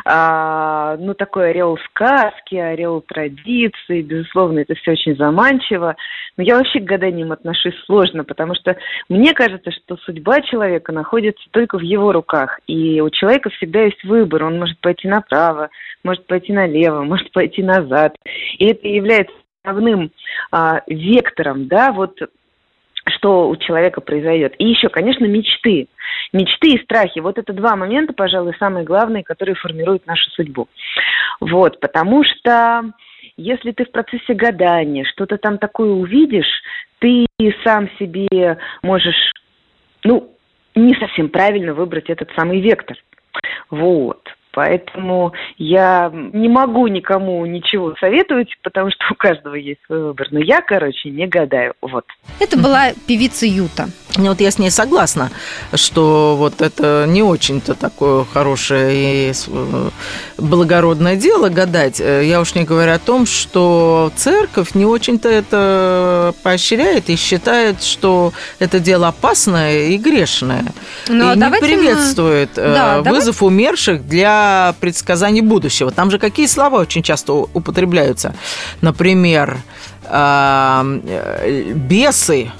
А, 0.04 0.96
ну, 0.98 1.14
такой 1.14 1.50
орел 1.50 1.78
сказки, 1.88 2.56
орел 2.56 3.00
традиции, 3.00 4.02
безусловно, 4.02 4.60
это 4.60 4.74
все 4.74 4.92
очень 4.92 5.16
заманчиво. 5.16 5.96
Но 6.36 6.42
я 6.42 6.56
вообще 6.56 6.80
к 6.80 6.84
гаданиям 6.84 7.32
отношусь 7.32 7.78
сложно, 7.86 8.24
потому 8.24 8.54
что 8.54 8.76
мне 9.08 9.32
кажется, 9.34 9.70
что 9.70 9.96
судьба 9.98 10.40
человека 10.42 10.92
находится 10.92 11.44
только 11.50 11.78
в 11.78 11.82
его 11.82 12.12
руках. 12.12 12.58
И 12.66 13.00
у 13.00 13.10
человека 13.10 13.50
всегда 13.50 13.82
есть 13.82 14.02
выбор. 14.04 14.44
Он 14.44 14.58
может 14.58 14.78
пойти 14.80 15.08
направо, 15.08 15.70
может 16.02 16.26
пойти 16.26 16.52
налево, 16.52 17.02
может 17.02 17.30
пойти 17.32 17.62
назад. 17.62 18.16
И 18.58 18.66
это 18.66 18.86
является 18.88 19.34
основным 19.62 20.10
а, 20.50 20.82
вектором, 20.86 21.68
да, 21.68 21.92
вот 21.92 22.18
что 23.06 23.49
у 23.49 23.56
человека 23.56 24.00
произойдет. 24.00 24.54
И 24.58 24.66
еще, 24.66 24.88
конечно, 24.88 25.25
мечты. 25.25 25.88
Мечты 26.32 26.73
и 26.73 26.82
страхи. 26.82 27.20
Вот 27.20 27.38
это 27.38 27.52
два 27.52 27.76
момента, 27.76 28.12
пожалуй, 28.12 28.54
самые 28.58 28.84
главные, 28.84 29.23
которые 29.23 29.54
формируют 29.54 30.06
нашу 30.06 30.30
судьбу. 30.30 30.68
Вот, 31.40 31.80
потому 31.80 32.25
что 32.25 32.82
если 33.37 33.73
ты 33.73 33.84
в 33.84 33.90
процессе 33.90 34.34
гадания 34.34 35.04
что-то 35.04 35.38
там 35.38 35.58
такое 35.58 35.90
увидишь, 35.90 36.62
ты 36.99 37.26
сам 37.64 37.88
себе 37.99 38.58
можешь, 38.82 39.32
ну, 40.04 40.30
не 40.75 40.94
совсем 40.94 41.28
правильно 41.28 41.75
выбрать 41.75 42.08
этот 42.08 42.30
самый 42.37 42.61
вектор. 42.61 42.96
Вот. 43.70 44.23
Поэтому 44.54 45.32
я 45.58 46.11
не 46.32 46.49
могу 46.49 46.87
никому 46.87 47.44
ничего 47.46 47.94
советовать, 48.00 48.49
потому 48.62 48.90
что 48.90 48.99
у 49.11 49.14
каждого 49.14 49.54
есть 49.54 49.80
свой 49.87 50.02
выбор. 50.04 50.28
Но 50.30 50.40
я, 50.40 50.61
короче, 50.61 51.11
не 51.11 51.26
гадаю. 51.26 51.75
Вот. 51.80 52.04
Это 52.40 52.56
была 52.56 52.92
певица 53.06 53.46
Юта. 53.46 53.88
Ну, 54.16 54.28
Вот 54.28 54.40
я 54.40 54.50
с 54.52 54.58
ней 54.58 54.70
согласна, 54.70 55.30
что 55.75 56.37
вот 56.38 56.62
это 56.62 57.04
не 57.08 57.23
очень-то 57.23 57.75
такое 57.75 58.25
хорошее 58.25 59.30
и 59.30 59.32
э, 59.32 59.88
благородное 60.38 61.16
дело 61.16 61.49
гадать. 61.49 62.00
Э, 62.00 62.23
Я 62.25 62.40
уж 62.40 62.54
не 62.54 62.62
говорю 62.64 62.92
о 62.92 62.99
том, 63.00 63.26
что 63.26 64.12
церковь 64.14 64.75
не 64.75 64.84
очень-то 64.87 65.28
это 65.28 66.32
поощряет 66.44 67.11
и 67.11 67.16
считает, 67.16 67.82
что 67.82 68.32
это 68.61 68.78
дело 68.78 69.08
опасное 69.08 69.88
и 69.88 69.96
грешное. 69.96 70.64
Ну, 71.08 71.28
а 71.30 71.32
и 71.32 71.34
не 71.34 71.40
давайте 71.40 71.66
мы- 71.66 71.73
приветствует 71.82 72.50
э, 72.56 72.75
Да, 72.75 73.00
давай- 73.02 73.18
вызов 73.18 73.42
умерших 73.42 74.06
для 74.06 74.43
предсказаний 74.80 75.40
будущего. 75.42 75.90
Там 75.90 76.10
же 76.10 76.18
какие 76.18 76.46
слова 76.46 76.78
очень 76.80 77.02
часто 77.02 77.32
употребляются? 77.32 78.34
Например, 78.80 79.58
э, 80.04 81.72
бесы, 81.74 82.50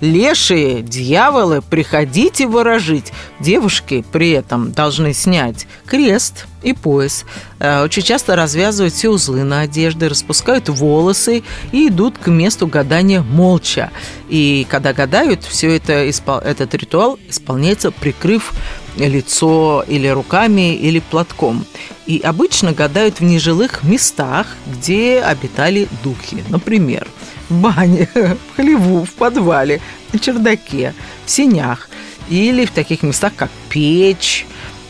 лешие, 0.00 0.82
дьяволы, 0.82 1.62
приходите 1.62 2.46
выражить. 2.46 3.12
Девушки 3.40 4.04
при 4.12 4.30
этом 4.30 4.72
должны 4.72 5.14
снять 5.14 5.66
крест 5.86 6.46
и 6.62 6.72
пояс. 6.72 7.24
Э, 7.58 7.82
Очень 7.82 8.02
часто 8.02 8.36
развязывают 8.36 8.94
все 8.94 9.08
узлы 9.10 9.44
на 9.44 9.60
одежде, 9.60 10.08
распускают 10.08 10.68
волосы 10.68 11.42
и 11.72 11.88
идут 11.88 12.18
к 12.18 12.26
месту 12.28 12.66
гадания 12.66 13.22
молча. 13.22 13.90
И 14.28 14.66
когда 14.68 14.92
гадают, 14.92 15.44
все 15.44 15.76
это, 15.76 15.92
этот 15.92 16.74
ритуал 16.74 17.18
исполняется, 17.28 17.90
прикрыв 17.90 18.52
лицо 18.96 19.84
или 19.86 20.08
руками, 20.08 20.74
или 20.74 21.00
платком. 21.00 21.64
И 22.06 22.20
обычно 22.24 22.72
гадают 22.72 23.20
в 23.20 23.24
нежилых 23.24 23.82
местах, 23.82 24.46
где 24.66 25.20
обитали 25.20 25.88
духи. 26.02 26.44
Например, 26.48 27.06
в 27.48 27.60
бане, 27.60 28.08
в 28.14 28.56
хлеву, 28.56 29.04
в 29.04 29.12
подвале, 29.12 29.80
на 30.12 30.18
чердаке, 30.18 30.94
в 31.24 31.30
сенях. 31.30 31.88
Или 32.28 32.64
в 32.64 32.70
таких 32.70 33.02
местах, 33.02 33.32
как 33.36 33.50
печь, 33.68 34.46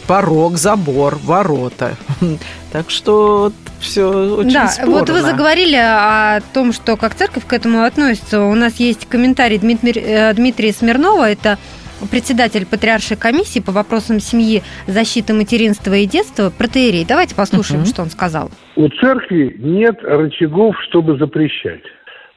порог, 0.07 0.57
забор, 0.57 1.19
ворота. 1.23 1.97
Так 2.73 2.91
что 2.91 3.53
все 3.79 4.35
очень 4.35 4.53
да, 4.53 4.67
спорно. 4.67 4.93
вот 4.99 5.09
вы 5.09 5.23
заговорили 5.23 5.77
о 5.77 6.41
том, 6.53 6.73
что 6.73 6.97
как 6.97 7.15
церковь 7.15 7.47
к 7.47 7.53
этому 7.53 7.85
относится. 7.85 8.41
У 8.41 8.55
нас 8.57 8.75
есть 8.81 9.07
комментарий 9.07 9.59
Дмитрия, 9.59 10.03
э, 10.03 10.35
Дмитрия 10.35 10.73
Смирнова, 10.73 11.31
это 11.31 11.57
председатель 12.11 12.67
патриаршей 12.67 13.17
комиссии 13.17 13.61
по 13.61 13.73
вопросам 13.73 14.21
семьи, 14.21 14.63
защиты 14.87 15.35
материнства 15.35 15.95
и 15.95 16.07
детства, 16.07 16.51
протеерей. 16.51 17.05
Давайте 17.07 17.35
послушаем, 17.35 17.81
Мгм. 17.81 17.87
что 17.89 18.03
он 18.03 18.09
сказал. 18.11 18.51
У 18.77 18.89
церкви 18.89 19.55
нет 19.59 19.99
рычагов, 20.03 20.77
чтобы 20.89 21.17
запрещать. 21.19 21.83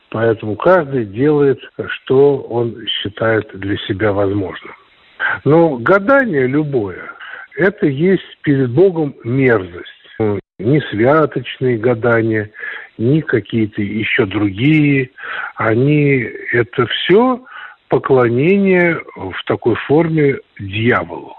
Поэтому 0.09 0.55
каждый 0.55 1.05
делает, 1.05 1.59
что 1.87 2.37
он 2.37 2.75
считает 2.87 3.49
для 3.53 3.75
себя 3.87 4.13
возможным. 4.13 4.73
Но 5.43 5.77
гадание 5.77 6.47
любое– 6.47 7.11
это 7.57 7.87
есть 7.87 8.37
перед 8.43 8.69
Богом 8.71 9.15
мерзость. 9.23 9.91
Ни 10.59 10.79
святочные 10.89 11.77
гадания, 11.77 12.49
ни 12.97 13.19
какие-то 13.21 13.81
еще 13.81 14.25
другие. 14.25 15.11
Они– 15.55 16.27
это 16.51 16.87
все 16.87 17.43
поклонение 17.89 19.01
в 19.15 19.43
такой 19.45 19.75
форме 19.75 20.37
дьяволу. 20.59 21.35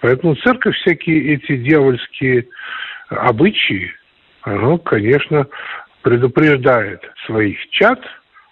Поэтому 0.00 0.34
церковь 0.36 0.76
всякие 0.76 1.34
эти 1.34 1.56
дьявольские 1.56 2.48
обычаи, 3.08 3.92
она, 4.42 4.78
конечно, 4.78 5.46
предупреждает 6.02 7.00
своих 7.26 7.58
чад 7.70 8.00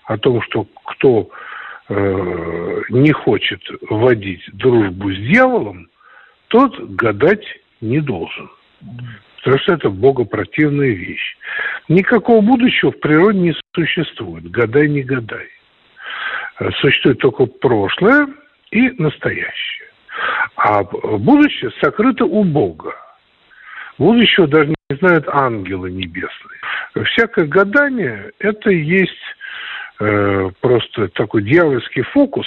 о 0.05 0.17
том, 0.19 0.41
что 0.43 0.67
кто 0.85 1.29
э, 1.89 2.83
не 2.91 3.13
хочет 3.13 3.61
вводить 3.89 4.43
дружбу 4.53 5.13
с 5.13 5.17
дьяволом, 5.17 5.89
тот 6.49 6.79
гадать 6.91 7.45
не 7.81 8.01
должен. 8.01 8.51
Потому 9.39 9.59
что 9.59 9.75
это 9.75 9.91
богопротивная 9.91 10.91
вещь. 10.91 11.37
Никакого 11.89 12.41
будущего 12.41 12.93
в 12.93 13.01
природе 13.01 13.39
не 13.39 13.55
существует. 13.75 14.51
Гадай, 14.51 14.89
не 14.89 15.03
гадай. 15.03 15.49
Э, 16.61 16.71
Существует 16.81 17.19
только 17.19 17.47
прошлое 17.47 18.29
и 18.71 18.91
настоящее. 19.03 19.89
А 20.57 20.83
будущее 20.85 21.71
сокрыто 21.83 22.25
у 22.25 22.45
Бога. 22.45 22.95
Будущего 23.99 24.47
даже 24.47 24.69
не 24.69 24.97
знают 24.97 25.27
ангелы 25.29 25.91
небесные. 25.91 26.61
Всякое 27.07 27.47
гадание– 27.47 28.33
это 28.39 28.71
есть 28.71 29.13
э, 30.01 30.51
просто 30.61 31.09
такой 31.09 31.43
дьявольский 31.43 32.03
фокус, 32.03 32.47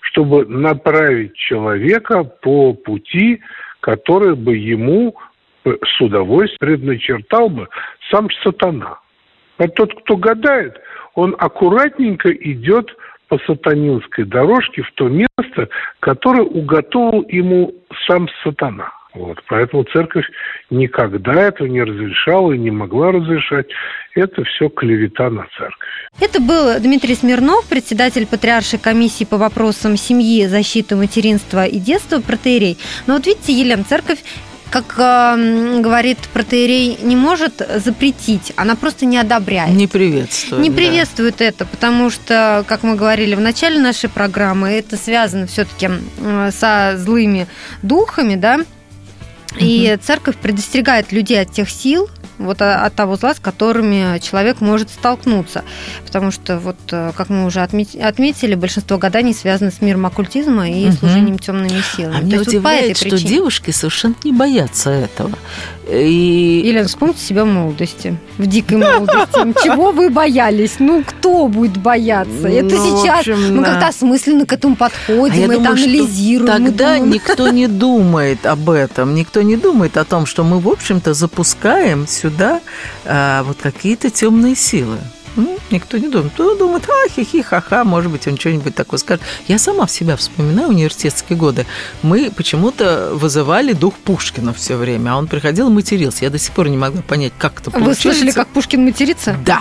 чтобы 0.00 0.46
направить 0.46 1.34
человека 1.34 2.24
по 2.24 2.74
пути, 2.74 3.40
который 3.80 4.34
бы 4.34 4.56
ему 4.56 5.16
с 5.64 6.00
удовольствием 6.00 6.58
предначертал 6.58 7.48
бы 7.48 7.68
сам 8.10 8.28
сатана. 8.42 9.00
А 9.58 9.68
тот, 9.68 9.94
кто 10.02 10.16
гадает, 10.16 10.78
он 11.14 11.34
аккуратненько 11.38 12.30
идет 12.32 12.94
по 13.28 13.38
сатанинской 13.46 14.24
дорожке 14.24 14.82
в 14.82 14.92
то 14.92 15.08
место, 15.08 15.68
которое 16.00 16.42
уготовил 16.42 17.24
ему 17.28 17.74
сам 18.06 18.28
сатана. 18.42 18.92
Вот. 19.16 19.38
Поэтому 19.48 19.84
церковь 19.84 20.26
никогда 20.68 21.32
этого 21.32 21.66
не 21.66 21.82
разрешала 21.82 22.52
и 22.52 22.58
не 22.58 22.70
могла 22.70 23.12
разрешать. 23.12 23.66
Это 24.14 24.44
все 24.44 24.68
клевета 24.68 25.30
на 25.30 25.46
церковь. 25.56 25.88
Это 26.20 26.40
был 26.40 26.78
Дмитрий 26.80 27.14
Смирнов, 27.14 27.66
председатель 27.68 28.26
Патриаршей 28.26 28.78
комиссии 28.78 29.24
по 29.24 29.38
вопросам 29.38 29.96
семьи, 29.96 30.46
защиты 30.46 30.96
материнства 30.96 31.64
и 31.64 31.78
детства 31.78 32.20
протеерей. 32.20 32.76
Но 33.06 33.14
вот 33.14 33.26
видите, 33.26 33.54
Елена, 33.54 33.84
церковь 33.84 34.22
как 34.70 34.94
э, 34.98 35.80
говорит 35.80 36.18
протеерей, 36.32 36.98
не 37.02 37.16
может 37.16 37.66
запретить, 37.84 38.52
она 38.56 38.76
просто 38.76 39.06
не 39.06 39.18
одобряет. 39.18 39.74
Не 39.74 39.86
приветствует. 39.86 40.62
Не 40.62 40.70
приветствует 40.70 41.36
да. 41.38 41.46
это, 41.46 41.64
потому 41.66 42.10
что, 42.10 42.64
как 42.66 42.82
мы 42.82 42.96
говорили 42.96 43.34
в 43.34 43.40
начале 43.40 43.80
нашей 43.80 44.08
программы, 44.08 44.70
это 44.70 44.96
связано 44.96 45.46
все-таки 45.46 45.88
со 46.50 46.94
злыми 46.96 47.46
духами, 47.82 48.36
да, 48.36 48.60
и 49.58 49.96
церковь 50.02 50.36
предостерегает 50.36 51.12
людей 51.12 51.40
от 51.40 51.52
тех 51.52 51.70
сил, 51.70 52.08
вот 52.38 52.62
от 52.62 52.94
того 52.94 53.16
зла, 53.16 53.34
с 53.34 53.40
которыми 53.40 54.18
человек 54.18 54.60
может 54.60 54.90
столкнуться. 54.90 55.64
Потому 56.04 56.30
что, 56.30 56.58
вот, 56.58 56.76
э, 56.90 57.12
как 57.16 57.28
мы 57.28 57.46
уже 57.46 57.60
отметили, 57.60 58.54
большинство 58.54 58.98
гаданий 58.98 59.34
связано 59.34 59.70
с 59.70 59.80
миром 59.80 60.06
оккультизма 60.06 60.70
и 60.70 60.88
угу. 60.88 60.96
служением 60.96 61.38
темными 61.38 61.82
силами. 61.96 62.18
А 62.18 62.22
мне 62.22 62.38
удивляет, 62.38 62.88
вот 62.88 62.96
что 62.96 63.10
причине. 63.10 63.30
девушки 63.30 63.70
совершенно 63.70 64.14
не 64.24 64.32
боятся 64.32 64.90
этого. 64.90 65.32
И... 65.90 66.62
Елена, 66.64 66.88
вспомните 66.88 67.20
себя 67.20 67.44
в 67.44 67.48
молодости, 67.48 68.18
в 68.38 68.46
дикой 68.46 68.78
молодости. 68.78 69.54
Чего 69.64 69.92
вы 69.92 70.10
боялись? 70.10 70.76
Ну, 70.80 71.04
кто 71.06 71.46
будет 71.46 71.76
бояться? 71.76 72.48
Это 72.48 72.74
ну, 72.74 73.02
сейчас 73.02 73.20
общем, 73.20 73.56
мы 73.56 73.64
как-то 73.64 73.88
осмысленно 73.88 74.46
к 74.46 74.52
этому 74.52 74.74
подходим, 74.74 75.42
а 75.42 75.44
это 75.44 75.54
думаю, 75.54 75.72
анализируем. 75.72 76.46
Тогда 76.52 76.98
никто 76.98 77.48
не 77.50 77.68
думает 77.68 78.46
об 78.46 78.68
этом, 78.70 79.14
никто 79.14 79.42
не 79.42 79.56
думает 79.56 79.96
о 79.96 80.04
том, 80.04 80.26
что 80.26 80.42
мы, 80.42 80.58
в 80.58 80.68
общем-то, 80.68 81.14
запускаем 81.14 82.06
сюда 82.26 82.60
а, 83.04 83.42
вот 83.44 83.58
какие-то 83.62 84.10
темные 84.10 84.56
силы. 84.56 84.98
Ну, 85.36 85.58
никто 85.70 85.98
не 85.98 86.08
думает. 86.08 86.32
Кто 86.32 86.56
думает, 86.56 86.88
а, 86.88 87.08
хихи, 87.10 87.42
ха-ха, 87.42 87.84
может 87.84 88.10
быть, 88.10 88.26
он 88.26 88.38
что-нибудь 88.38 88.74
такое 88.74 88.98
скажет. 88.98 89.22
Я 89.48 89.58
сама 89.58 89.84
в 89.84 89.90
себя 89.90 90.16
вспоминаю 90.16 90.70
университетские 90.70 91.38
годы. 91.38 91.66
Мы 92.02 92.32
почему-то 92.34 93.10
вызывали 93.12 93.74
дух 93.74 93.94
Пушкина 93.94 94.54
все 94.54 94.76
время, 94.76 95.10
а 95.10 95.16
он 95.18 95.26
приходил 95.26 95.68
и 95.68 95.70
матерился. 95.70 96.24
Я 96.24 96.30
до 96.30 96.38
сих 96.38 96.52
пор 96.52 96.68
не 96.68 96.78
могла 96.78 97.02
понять, 97.02 97.34
как 97.38 97.60
это 97.60 97.70
получается. 97.70 98.08
Вы 98.08 98.14
слышали, 98.14 98.30
как 98.32 98.48
Пушкин 98.48 98.84
матерится? 98.84 99.36
Да. 99.44 99.60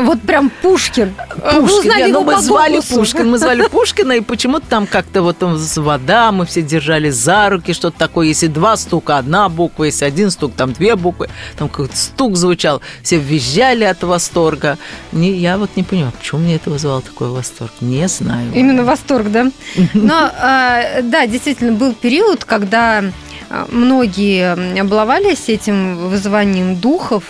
Вот 0.00 0.20
прям 0.22 0.50
Пушкин. 0.62 1.14
Пушкин. 1.14 1.62
Вы 1.62 1.78
узнали 1.78 2.08
его 2.08 2.22
мы 2.22 2.40
звали 2.40 2.72
голосу. 2.72 2.94
Пушкин. 2.94 3.30
Мы 3.30 3.38
звали 3.38 3.66
Пушкина, 3.68 4.12
и 4.12 4.20
почему-то 4.20 4.66
там 4.66 4.86
как-то 4.86 5.22
вот 5.22 5.38
там 5.38 5.56
вода, 5.76 6.32
мы 6.32 6.46
все 6.46 6.62
держали 6.62 7.10
за 7.10 7.48
руки, 7.48 7.72
что-то 7.72 7.98
такое. 7.98 8.26
Если 8.28 8.46
два 8.46 8.76
стука, 8.76 9.18
одна 9.18 9.48
буква, 9.48 9.84
если 9.84 10.04
один 10.04 10.30
стук, 10.30 10.54
там 10.54 10.72
две 10.72 10.96
буквы. 10.96 11.28
Там 11.56 11.68
какой-то 11.68 11.96
стук 11.96 12.36
звучал. 12.36 12.80
Все 13.02 13.18
визжали 13.18 13.84
от 13.84 14.02
восторга. 14.02 14.78
Не, 15.12 15.32
я 15.32 15.58
вот 15.58 15.70
не 15.76 15.82
понимаю, 15.82 16.12
почему 16.18 16.42
мне 16.42 16.56
это 16.56 16.70
вызывало 16.70 17.02
такой 17.02 17.28
восторг. 17.28 17.72
Не 17.80 18.08
знаю. 18.08 18.50
Именно 18.54 18.84
восторг, 18.84 19.30
да? 19.30 19.50
Но, 19.94 20.30
а, 20.38 21.02
да, 21.02 21.26
действительно, 21.26 21.72
был 21.72 21.94
период, 21.94 22.44
когда 22.44 23.04
а, 23.50 23.66
многие 23.70 24.82
баловались 24.82 25.48
этим 25.48 26.08
вызыванием 26.08 26.76
духов, 26.76 27.24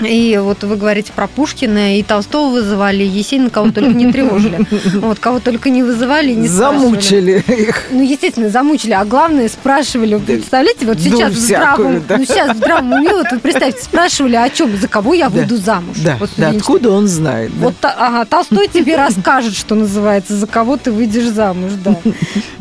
и 0.00 0.38
вот 0.42 0.64
вы 0.64 0.76
говорите 0.76 1.12
про 1.12 1.28
Пушкина, 1.28 1.98
и 1.98 2.02
Толстого 2.02 2.50
вызывали, 2.52 3.04
и 3.04 3.06
Есенина 3.06 3.50
кого 3.50 3.70
только 3.70 3.90
не 3.90 4.10
тревожили. 4.10 4.66
Вот, 5.04 5.18
кого 5.18 5.40
только 5.40 5.70
не 5.70 5.82
вызывали, 5.82 6.32
не 6.32 6.48
Замучили 6.48 7.44
их. 7.46 7.84
Ну, 7.90 8.02
естественно, 8.02 8.48
замучили. 8.48 8.92
А 8.92 9.04
главное, 9.04 9.48
спрашивали, 9.48 10.16
представляете, 10.18 10.86
вот 10.86 10.98
сейчас 10.98 11.32
в 11.32 11.38
здравом, 11.38 12.02
ну, 12.08 12.24
сейчас 12.24 12.54
в 12.54 12.56
здравом 12.56 12.92
уме, 12.92 13.10
вот 13.10 13.30
вы 13.30 13.38
представьте, 13.38 13.82
спрашивали, 13.82 14.36
о 14.36 14.48
чем, 14.50 14.76
за 14.76 14.88
кого 14.88 15.14
я 15.14 15.28
выйду 15.28 15.56
замуж. 15.56 15.98
Да, 16.04 16.18
да 16.36 16.48
откуда 16.50 16.90
он 16.90 17.06
знает. 17.06 17.50
Да. 17.58 17.66
Вот, 17.66 17.74
ага, 17.82 18.24
Толстой 18.24 18.68
тебе 18.68 18.96
расскажет, 18.96 19.54
что 19.54 19.74
называется, 19.74 20.36
за 20.36 20.46
кого 20.46 20.76
ты 20.76 20.90
выйдешь 20.90 21.28
замуж, 21.28 21.72
да. 21.84 21.96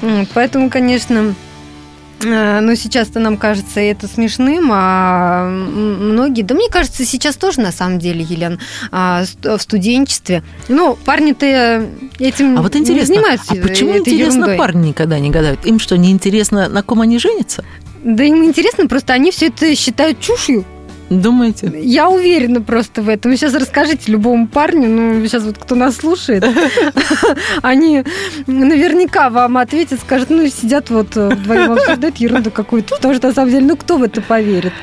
Поэтому, 0.33 0.69
конечно, 0.69 1.33
но 2.25 2.75
сейчас-то 2.75 3.19
нам 3.19 3.37
кажется 3.37 3.79
это 3.79 4.07
смешным, 4.07 4.69
а 4.71 5.47
многие, 5.49 6.41
да 6.41 6.55
мне 6.55 6.69
кажется, 6.69 7.05
сейчас 7.05 7.35
тоже 7.35 7.61
на 7.61 7.71
самом 7.71 7.99
деле, 7.99 8.23
Елен, 8.23 8.59
а, 8.91 9.23
в 9.43 9.59
студенчестве. 9.59 10.43
Ну, 10.67 10.97
парни-то 11.05 11.87
этим 12.19 12.57
а 12.57 12.61
вот 12.61 12.75
интересно, 12.75 13.13
не 13.13 13.17
занимаются. 13.17 13.53
А 13.53 13.55
почему 13.55 13.97
интересно 13.97 14.39
ерундой. 14.39 14.57
парни 14.57 14.87
никогда 14.89 15.19
не 15.19 15.29
гадают? 15.29 15.65
Им 15.65 15.79
что, 15.79 15.97
не 15.97 16.11
интересно, 16.11 16.69
на 16.69 16.83
ком 16.83 17.01
они 17.01 17.19
женятся? 17.19 17.63
Да 18.03 18.23
им 18.23 18.43
интересно, 18.43 18.87
просто 18.87 19.13
они 19.13 19.31
все 19.31 19.47
это 19.47 19.75
считают 19.75 20.19
чушью. 20.19 20.65
Думаете? 21.21 21.71
Я 21.81 22.09
уверена 22.09 22.61
просто 22.61 23.01
в 23.01 23.09
этом. 23.09 23.35
Сейчас 23.35 23.53
расскажите 23.53 24.11
любому 24.11 24.47
парню, 24.47 24.89
ну, 24.89 25.25
сейчас 25.25 25.43
вот 25.43 25.57
кто 25.57 25.75
нас 25.75 25.97
слушает, 25.97 26.43
они 27.61 28.03
наверняка 28.47 29.29
вам 29.29 29.57
ответят, 29.57 29.99
скажут, 30.01 30.29
ну, 30.29 30.47
сидят 30.47 30.89
вот 30.89 31.15
э, 31.15 31.29
вдвоем 31.29 31.73
обсуждают 31.73 32.17
ерунду 32.17 32.51
какую-то, 32.51 32.95
потому 32.95 33.13
что, 33.15 33.27
на 33.27 33.33
самом 33.33 33.51
деле, 33.51 33.65
ну, 33.65 33.77
кто 33.77 33.97
в 33.97 34.03
это 34.03 34.21
поверит? 34.21 34.73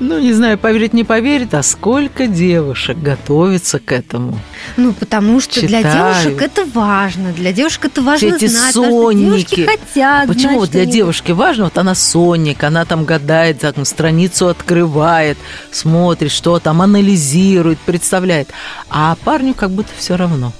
Ну, 0.00 0.18
не 0.18 0.32
знаю, 0.32 0.58
поверить, 0.58 0.92
не 0.94 1.04
поверит, 1.04 1.54
а 1.54 1.62
сколько 1.62 2.26
девушек 2.26 2.98
готовится 2.98 3.78
к 3.78 3.92
этому? 3.92 4.38
Ну, 4.76 4.92
потому 4.92 5.40
что 5.40 5.60
Читаю. 5.60 5.68
для 5.68 5.92
девушек 5.92 6.42
это 6.42 6.64
важно, 6.64 7.32
для 7.32 7.52
девушек 7.52 7.84
это 7.84 8.02
важно 8.02 8.28
Все 8.28 8.36
эти 8.36 8.46
знать, 8.46 8.74
сонники. 8.74 9.64
хотят 9.64 10.26
Почему 10.26 10.58
знать, 10.58 10.70
для 10.70 10.86
девушки 10.86 11.32
важно? 11.32 11.64
Вот 11.64 11.78
она 11.78 11.94
сонник, 11.94 12.64
она 12.64 12.84
там 12.84 13.04
гадает, 13.04 13.60
там, 13.60 13.84
страницу 13.84 14.48
открывает, 14.48 15.38
смотрит, 15.74 16.30
что 16.30 16.58
там, 16.58 16.82
анализирует, 16.82 17.78
представляет. 17.78 18.48
А 18.90 19.16
парню 19.24 19.54
как 19.54 19.70
будто 19.70 19.90
все 19.96 20.16
равно. 20.16 20.52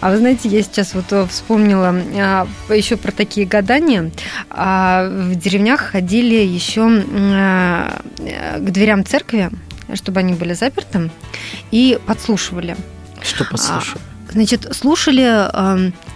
А 0.00 0.10
вы 0.10 0.18
знаете, 0.18 0.48
я 0.48 0.62
сейчас 0.62 0.94
вот 0.94 1.12
э, 1.12 1.26
вспомнила 1.26 1.94
а, 2.16 2.46
еще 2.70 2.96
про 2.96 3.12
такие 3.12 3.46
гадания. 3.46 4.10
А, 4.50 5.08
в 5.08 5.34
деревнях 5.36 5.80
ходили 5.80 6.34
еще 6.34 6.88
а, 6.88 8.00
к 8.58 8.70
дверям 8.70 9.04
церкви, 9.04 9.50
чтобы 9.94 10.20
они 10.20 10.34
были 10.34 10.54
заперты, 10.54 11.10
и 11.70 11.98
подслушивали. 12.06 12.76
Что 13.22 13.44
подслушивали? 13.44 14.09
Значит, 14.32 14.68
слушали, 14.74 15.50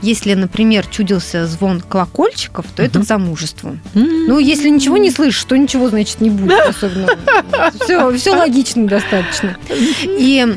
если, 0.03 0.35
например, 0.35 0.87
чудился 0.87 1.47
звон 1.47 1.81
колокольчиков, 1.81 2.67
то 2.75 2.83
это 2.83 3.01
к 3.01 3.05
замужеству. 3.05 3.79
Ну, 3.95 4.39
если 4.39 4.69
ничего 4.69 4.97
не 4.97 5.11
слышишь, 5.11 5.45
то 5.45 5.57
ничего, 5.57 5.89
значит, 5.89 6.21
не 6.21 6.31
будет 6.31 6.61
особенно. 6.61 7.09
Все, 7.81 8.17
все 8.17 8.37
логично 8.37 8.87
достаточно. 8.87 9.57
И 10.05 10.57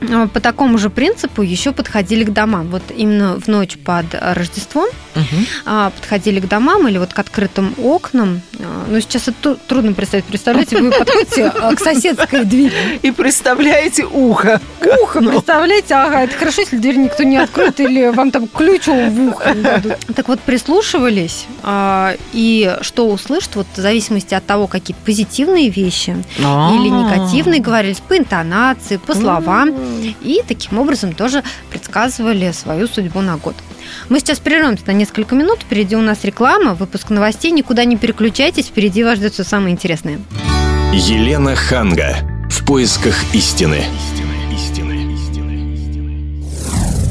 а, 0.00 0.28
по 0.28 0.40
такому 0.40 0.78
же 0.78 0.90
принципу 0.90 1.42
еще 1.42 1.72
подходили 1.72 2.24
к 2.24 2.32
домам. 2.32 2.68
Вот 2.68 2.82
именно 2.94 3.40
в 3.40 3.48
ночь 3.48 3.76
под 3.78 4.06
Рождеством 4.12 4.88
угу. 5.14 5.24
подходили 5.64 6.40
к 6.40 6.48
домам 6.48 6.88
или 6.88 6.98
вот 6.98 7.12
к 7.12 7.18
открытым 7.18 7.74
окнам. 7.78 8.40
А, 8.60 8.86
ну, 8.88 9.00
сейчас 9.00 9.28
это 9.28 9.54
трудно 9.54 9.92
представить. 9.92 10.24
Представляете, 10.24 10.78
вы 10.78 10.90
подходите 10.90 11.50
к 11.50 11.78
соседской 11.80 12.44
двери. 12.44 12.98
И 13.02 13.10
представляете 13.10 14.04
ухо. 14.04 14.60
Ухо, 15.02 15.20
представляете? 15.20 15.94
Ага, 15.94 16.22
это 16.24 16.36
хорошо, 16.36 16.62
если 16.62 16.76
дверь 16.76 16.96
никто 16.96 17.22
не 17.22 17.36
откроет 17.36 17.78
или 17.80 18.08
вам 18.08 18.30
там 18.30 18.48
ключ 18.48 18.86
в 18.86 19.28
ухо 19.28 19.54
дадут. 19.54 19.94
Так 20.14 20.28
вот, 20.28 20.40
прислушивались, 20.40 21.46
и 22.32 22.76
что 22.80 23.08
услышат, 23.08 23.56
вот 23.56 23.66
в 23.74 23.80
зависимости 23.80 24.34
от 24.34 24.44
того, 24.44 24.66
какие 24.66 24.96
позитивные 25.04 25.68
вещи 25.68 26.16
или 26.38 26.88
негативные 26.88 27.60
говорились, 27.60 28.00
по 28.00 28.16
интонации, 28.18 28.96
по 28.96 29.14
словам, 29.14 29.74
и 30.20 30.42
таким 30.46 30.78
образом 30.78 31.12
тоже 31.12 31.44
предсказывали 31.70 32.50
свою 32.52 32.88
судьбу 32.88 33.20
на 33.20 33.36
год. 33.36 33.54
Мы 34.08 34.20
сейчас 34.20 34.38
прервемся 34.38 34.84
на 34.86 34.92
несколько 34.92 35.34
минут, 35.34 35.60
впереди 35.62 35.96
у 35.96 36.00
нас 36.00 36.24
реклама, 36.24 36.74
выпуск 36.74 37.10
новостей, 37.10 37.50
никуда 37.50 37.84
не 37.84 37.96
переключайтесь, 37.96 38.66
впереди 38.66 39.04
вас 39.04 39.18
ждет 39.18 39.34
все 39.34 39.44
самое 39.44 39.72
интересное. 39.72 40.20
Елена 40.92 41.54
Ханга. 41.54 42.16
В 42.50 42.64
поисках 42.64 43.14
истины. 43.34 43.84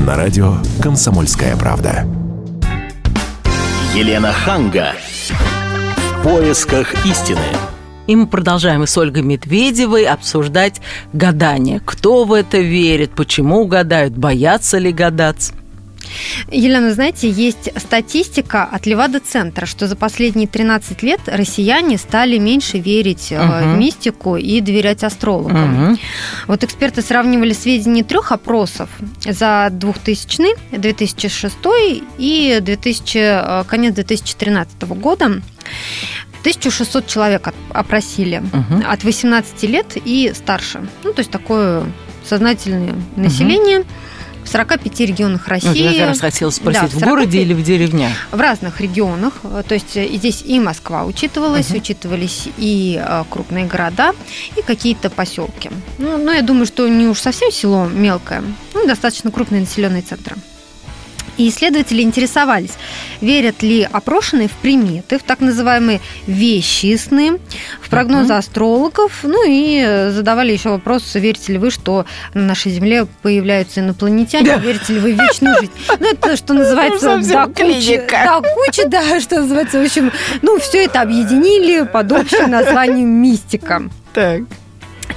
на 0.00 0.16
радио 0.16 0.56
«Комсомольская 0.82 1.56
правда». 1.56 2.06
Елена 3.94 4.32
Ханга. 4.32 4.92
В 5.30 6.22
поисках 6.22 7.06
истины. 7.06 7.38
И 8.06 8.16
мы 8.16 8.26
продолжаем 8.26 8.82
и 8.82 8.86
с 8.86 8.96
Ольгой 8.98 9.22
Медведевой 9.22 10.04
обсуждать 10.04 10.80
гадание. 11.12 11.80
Кто 11.84 12.24
в 12.24 12.32
это 12.32 12.58
верит, 12.58 13.12
почему 13.12 13.66
гадают, 13.66 14.16
боятся 14.16 14.78
ли 14.78 14.92
гадаться. 14.92 15.54
Елена, 16.50 16.92
знаете, 16.92 17.28
есть 17.30 17.70
статистика 17.76 18.64
от 18.64 18.86
Левада-центра, 18.86 19.66
что 19.66 19.88
за 19.88 19.96
последние 19.96 20.46
13 20.48 21.02
лет 21.02 21.20
россияне 21.26 21.98
стали 21.98 22.38
меньше 22.38 22.78
верить 22.78 23.32
угу. 23.32 23.42
в 23.42 23.78
мистику 23.78 24.36
и 24.36 24.60
доверять 24.60 25.04
астрологам. 25.04 25.92
Угу. 25.92 25.98
Вот 26.48 26.64
эксперты 26.64 27.02
сравнивали 27.02 27.52
сведения 27.52 28.04
трех 28.04 28.32
опросов 28.32 28.88
за 29.24 29.68
2000, 29.70 30.78
2006 30.78 31.56
и 32.18 32.58
2000, 32.60 33.18
э, 33.18 33.64
конец 33.66 33.94
2013 33.94 34.82
года. 34.82 35.40
1600 36.40 37.06
человек 37.06 37.54
опросили 37.70 38.42
угу. 38.52 38.82
от 38.86 39.02
18 39.02 39.62
лет 39.64 39.96
и 39.96 40.32
старше. 40.34 40.86
Ну, 41.02 41.12
то 41.12 41.20
есть 41.20 41.30
такое 41.30 41.84
сознательное 42.24 42.94
население. 43.16 43.80
Угу 43.80 43.86
45 44.54 45.00
регионах 45.00 45.48
России. 45.48 45.68
Ну, 45.68 45.74
я 45.74 45.98
как 45.98 46.08
раз 46.10 46.20
хотела 46.20 46.50
спросить, 46.50 46.82
да, 46.82 46.86
в, 46.86 46.94
в 46.94 47.00
городе 47.00 47.42
или 47.42 47.52
в 47.52 47.62
деревнях? 47.64 48.12
В 48.30 48.40
разных 48.40 48.80
регионах. 48.80 49.40
То 49.66 49.74
есть 49.74 49.96
и 49.96 50.16
здесь 50.16 50.42
и 50.42 50.60
Москва 50.60 51.04
учитывалась, 51.04 51.70
угу. 51.70 51.78
учитывались 51.78 52.48
и 52.56 53.02
э, 53.04 53.24
крупные 53.28 53.66
города, 53.66 54.12
и 54.56 54.62
какие-то 54.62 55.10
поселки. 55.10 55.70
Ну, 55.98 56.18
но 56.18 56.32
я 56.32 56.42
думаю, 56.42 56.66
что 56.66 56.86
не 56.86 57.06
уж 57.06 57.18
совсем 57.18 57.50
село 57.50 57.86
мелкое, 57.86 58.44
ну, 58.74 58.86
достаточно 58.86 59.32
крупные 59.32 59.62
населенные 59.62 60.02
центры. 60.02 60.36
И 61.36 61.48
исследователи 61.48 62.02
интересовались, 62.02 62.72
верят 63.20 63.62
ли 63.62 63.82
опрошенные 63.82 64.48
в 64.48 64.52
приметы, 64.52 65.18
в 65.18 65.22
так 65.22 65.40
называемые 65.40 66.00
вещи 66.26 66.96
сны, 66.96 67.38
в 67.80 67.90
прогнозы 67.90 68.32
uh-huh. 68.32 68.38
астрологов, 68.38 69.20
ну 69.22 69.44
и 69.46 70.10
задавали 70.10 70.52
еще 70.52 70.70
вопрос, 70.70 71.14
верите 71.14 71.52
ли 71.52 71.58
вы, 71.58 71.70
что 71.70 72.06
на 72.34 72.42
нашей 72.42 72.72
Земле 72.72 73.06
появляются 73.22 73.80
инопланетяне, 73.80 74.56
верите 74.58 74.94
ли 74.94 75.00
вы 75.00 75.14
в 75.14 75.20
вечную 75.20 75.56
жизнь. 75.60 75.72
Ну, 75.98 76.10
это 76.10 76.36
что 76.36 76.54
называется, 76.54 77.18
да, 77.24 77.46
куча, 77.46 78.06
да, 78.08 78.40
куча, 78.40 78.88
да, 78.88 79.20
что 79.20 79.40
называется, 79.40 79.80
в 79.80 79.84
общем, 79.84 80.12
ну, 80.42 80.58
все 80.58 80.84
это 80.84 81.00
объединили 81.00 81.84
под 81.84 82.12
общим 82.12 82.50
названием 82.50 83.08
мистика. 83.08 83.82
Так. 84.12 84.42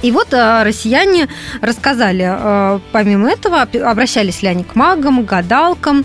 И 0.02 0.12
вот 0.12 0.32
э, 0.32 0.62
россияне 0.62 1.28
рассказали, 1.60 2.28
э, 2.28 2.80
помимо 2.92 3.30
этого, 3.30 3.62
обращались 3.62 4.42
ли 4.42 4.48
они 4.48 4.62
к 4.62 4.74
магам, 4.76 5.24
гадалкам, 5.24 6.04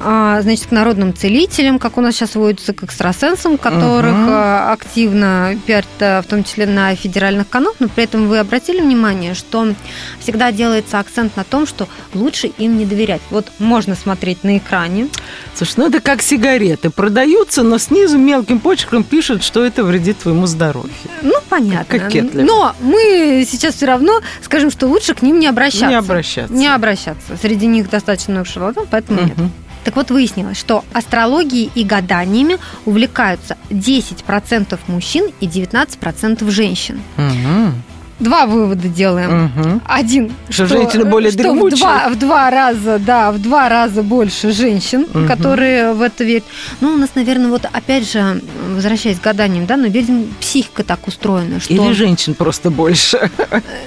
э, 0.00 0.38
значит, 0.42 0.66
к 0.66 0.70
народным 0.70 1.14
целителям, 1.14 1.78
как 1.78 1.98
у 1.98 2.00
нас 2.00 2.14
сейчас 2.14 2.34
водятся, 2.34 2.72
к 2.72 2.82
экстрасенсам, 2.82 3.58
которых 3.58 4.14
угу. 4.14 4.32
активно 4.32 5.58
пиарят, 5.66 5.86
в 5.98 6.24
том 6.28 6.44
числе 6.44 6.66
на 6.66 6.94
федеральных 6.94 7.48
каналах, 7.48 7.76
но 7.78 7.88
при 7.88 8.04
этом 8.04 8.28
вы 8.28 8.38
обратили 8.38 8.80
внимание, 8.80 9.34
что 9.34 9.74
всегда 10.20 10.50
делается 10.52 10.98
акцент 10.98 11.36
на 11.36 11.44
том, 11.44 11.66
что 11.66 11.88
лучше 12.14 12.46
им 12.46 12.78
не 12.78 12.86
доверять. 12.86 13.20
Вот 13.30 13.52
можно 13.58 13.94
смотреть 13.94 14.44
на 14.44 14.58
экране. 14.58 15.08
Слушай, 15.54 15.74
ну 15.76 15.88
это 15.88 16.00
как 16.00 16.22
сигареты. 16.22 16.90
Продаются, 16.90 17.62
но 17.62 17.78
снизу 17.78 18.18
мелким 18.18 18.60
почерком 18.60 19.04
пишут, 19.04 19.42
что 19.42 19.64
это 19.64 19.84
вредит 19.84 20.18
твоему 20.18 20.46
здоровью. 20.46 20.92
Ну, 21.22 21.34
понятно. 21.48 21.98
Кокетливо. 21.98 22.44
Но 22.44 22.74
мы 22.80 23.25
сейчас 23.48 23.74
все 23.74 23.86
равно 23.86 24.20
скажем, 24.42 24.70
что 24.70 24.86
лучше 24.86 25.14
к 25.14 25.22
ним 25.22 25.38
не 25.38 25.46
обращаться. 25.46 25.86
Не 25.86 25.94
обращаться. 25.94 26.54
Не 26.54 26.68
обращаться. 26.68 27.36
Среди 27.40 27.66
них 27.66 27.90
достаточно 27.90 28.34
много 28.34 28.48
шарлатанов, 28.48 28.88
поэтому 28.90 29.20
угу. 29.20 29.28
нет. 29.28 29.36
Так 29.84 29.94
вот, 29.94 30.10
выяснилось, 30.10 30.58
что 30.58 30.84
астрологией 30.92 31.70
и 31.76 31.84
гаданиями 31.84 32.58
увлекаются 32.86 33.56
10% 33.70 34.78
мужчин 34.88 35.30
и 35.40 35.46
19% 35.46 36.50
женщин. 36.50 37.00
Угу 37.16 37.74
два 38.18 38.46
вывода 38.46 38.88
делаем. 38.88 39.46
Угу. 39.46 39.80
Один, 39.84 40.32
что, 40.48 40.66
что 40.66 40.78
женщины 40.78 41.04
более 41.04 41.30
что 41.30 41.52
в 41.52 41.70
два, 41.70 42.08
в 42.08 42.18
два 42.18 42.50
раза, 42.50 42.98
да, 42.98 43.32
в 43.32 43.40
два 43.40 43.68
раза 43.68 44.02
больше 44.02 44.52
женщин, 44.52 45.06
угу. 45.12 45.26
которые 45.26 45.92
в 45.92 46.02
это 46.02 46.24
верят. 46.24 46.44
Ну, 46.80 46.94
у 46.94 46.96
нас, 46.96 47.10
наверное, 47.14 47.48
вот 47.48 47.66
опять 47.70 48.10
же, 48.10 48.40
возвращаясь 48.74 49.18
к 49.18 49.22
гаданиям, 49.22 49.66
да, 49.66 49.76
но 49.76 49.86
видим, 49.86 50.34
психика 50.40 50.82
так 50.82 51.06
устроена, 51.06 51.60
что... 51.60 51.72
Или 51.72 51.92
женщин 51.92 52.34
просто 52.34 52.70
больше. 52.70 53.30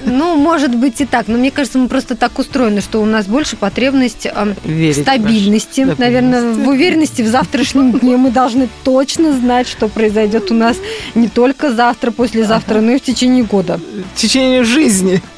Ну, 0.04 0.36
может 0.36 0.74
быть 0.74 1.00
и 1.00 1.06
так, 1.06 1.28
но 1.28 1.36
мне 1.36 1.50
кажется, 1.50 1.78
мы 1.78 1.88
просто 1.88 2.14
так 2.16 2.38
устроены, 2.38 2.80
что 2.80 3.02
у 3.02 3.06
нас 3.06 3.26
больше 3.26 3.56
потребность 3.56 4.26
э, 4.26 4.54
в 4.64 4.92
стабильности, 4.94 5.82
в 5.82 5.98
наверное, 5.98 6.52
в 6.52 6.68
уверенности 6.68 7.22
в 7.22 7.28
завтрашнем 7.28 7.98
дне. 7.98 8.16
Мы 8.16 8.30
должны 8.30 8.68
точно 8.84 9.32
знать, 9.32 9.68
что 9.68 9.88
произойдет 9.88 10.50
у 10.50 10.54
нас 10.54 10.76
не 11.14 11.28
только 11.28 11.72
завтра, 11.72 12.10
послезавтра, 12.10 12.80
но 12.80 12.92
и 12.92 12.98
в 12.98 13.02
течение 13.02 13.44
года 13.44 13.80
течение 14.20 14.64
жизни. 14.64 15.20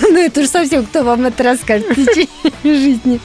Ну, 0.00 0.18
это 0.18 0.42
же 0.42 0.48
совсем 0.48 0.84
кто 0.84 1.02
вам 1.02 1.26
это 1.26 1.42
расскажет 1.42 1.88
в 1.88 1.94
течение 1.94 2.52
жизни. 2.62 3.20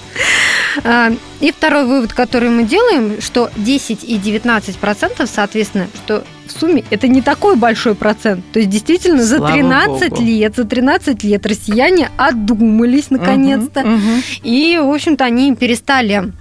А, 0.83 1.11
и 1.39 1.51
второй 1.51 1.85
вывод, 1.85 2.13
который 2.13 2.49
мы 2.49 2.63
делаем, 2.63 3.21
что 3.21 3.49
10 3.57 4.03
и 4.03 4.15
19 4.15 4.77
процентов, 4.77 5.29
соответственно, 5.33 5.87
что 5.95 6.23
в 6.45 6.51
сумме 6.51 6.83
это 6.89 7.07
не 7.07 7.21
такой 7.21 7.55
большой 7.55 7.95
процент. 7.95 8.43
То 8.51 8.59
есть 8.59 8.69
действительно 8.69 9.23
за 9.23 9.39
13 9.45 10.19
лет, 10.19 10.55
за 10.55 10.63
13 10.63 11.23
лет 11.23 11.45
россияне 11.45 12.09
одумались 12.17 13.09
наконец-то. 13.09 13.85
И, 14.43 14.77
в 14.81 14.89
общем-то, 14.89 15.25
они 15.25 15.55
перестали 15.55 16.31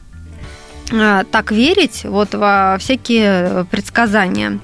а, 0.92 1.24
так 1.24 1.52
верить 1.52 2.02
вот 2.04 2.34
во 2.34 2.76
всякие 2.78 3.66
предсказания. 3.70 4.60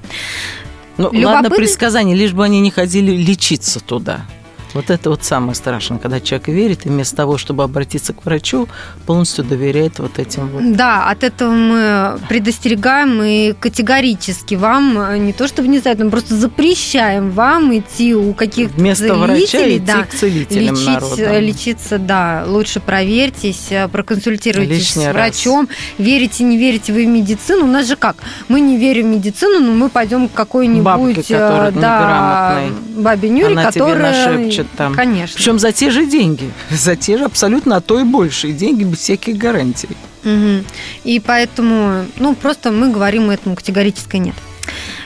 Ну, 0.97 1.05
Любопытно... 1.05 1.27
ладно, 1.27 1.49
предсказания, 1.51 2.15
лишь 2.15 2.33
бы 2.33 2.43
они 2.43 2.59
не 2.59 2.71
ходили 2.71 3.11
лечиться 3.11 3.79
туда. 3.79 4.25
Вот 4.73 4.89
это 4.89 5.09
вот 5.09 5.23
самое 5.23 5.55
страшное, 5.55 5.97
когда 5.97 6.19
человек 6.19 6.47
верит, 6.47 6.85
и 6.85 6.89
вместо 6.89 7.15
того, 7.15 7.37
чтобы 7.37 7.63
обратиться 7.63 8.13
к 8.13 8.25
врачу, 8.25 8.67
полностью 9.05 9.43
доверяет 9.43 9.99
вот 9.99 10.19
этим 10.19 10.47
вот. 10.47 10.75
Да, 10.75 11.09
от 11.09 11.23
этого 11.23 11.51
мы 11.51 12.19
предостерегаем 12.29 13.21
и 13.23 13.53
категорически 13.53 14.55
вам, 14.55 14.99
э, 14.99 15.17
не 15.17 15.33
то 15.33 15.47
что 15.47 15.61
внезапно, 15.61 16.05
мы 16.05 16.11
просто 16.11 16.35
запрещаем 16.35 17.31
вам 17.31 17.77
идти 17.77 18.15
у 18.15 18.33
каких-то 18.33 18.75
Вместо 18.77 19.15
врача 19.15 19.69
идти 19.69 19.79
да, 19.79 20.03
к 20.03 20.13
целителям 20.13 20.75
лечить, 20.75 20.87
народа. 20.87 21.39
Лечиться, 21.39 21.97
да, 21.97 22.43
лучше 22.45 22.79
проверьтесь, 22.79 23.67
э, 23.71 23.87
проконсультируйтесь 23.87 24.95
Лишний 24.95 25.05
с 25.05 25.11
врачом. 25.11 25.67
Раз. 25.67 25.77
Верите, 25.97 26.43
не 26.43 26.57
верите 26.57 26.93
вы 26.93 27.05
в 27.05 27.09
медицину? 27.09 27.65
У 27.65 27.67
нас 27.67 27.87
же 27.87 27.95
как? 27.95 28.17
Мы 28.47 28.59
не 28.61 28.77
верим 28.77 29.11
в 29.11 29.15
медицину, 29.15 29.59
но 29.59 29.71
мы 29.71 29.89
пойдем 29.89 30.27
к 30.27 30.33
какой-нибудь 30.33 30.83
Бабке, 30.83 31.23
э, 31.29 31.71
да, 31.73 32.61
бабе 32.95 33.29
Нюре, 33.29 33.53
Она 33.53 33.65
которая 33.65 34.51
хочет 34.57 34.71
там. 34.75 34.93
Конечно. 34.93 35.35
Причем 35.35 35.59
за 35.59 35.71
те 35.71 35.89
же 35.89 36.05
деньги. 36.05 36.51
За 36.69 36.95
те 36.95 37.17
же 37.17 37.25
абсолютно, 37.25 37.77
а 37.77 37.81
то 37.81 37.99
и 37.99 38.03
больше. 38.03 38.49
И 38.49 38.53
деньги 38.53 38.83
без 38.83 38.99
всяких 38.99 39.37
гарантий. 39.37 39.89
Угу. 40.23 40.63
И 41.03 41.19
поэтому, 41.19 42.05
ну, 42.17 42.35
просто 42.35 42.71
мы 42.71 42.91
говорим 42.91 43.29
этому 43.29 43.55
категорически 43.55 44.17
нет. 44.17 44.35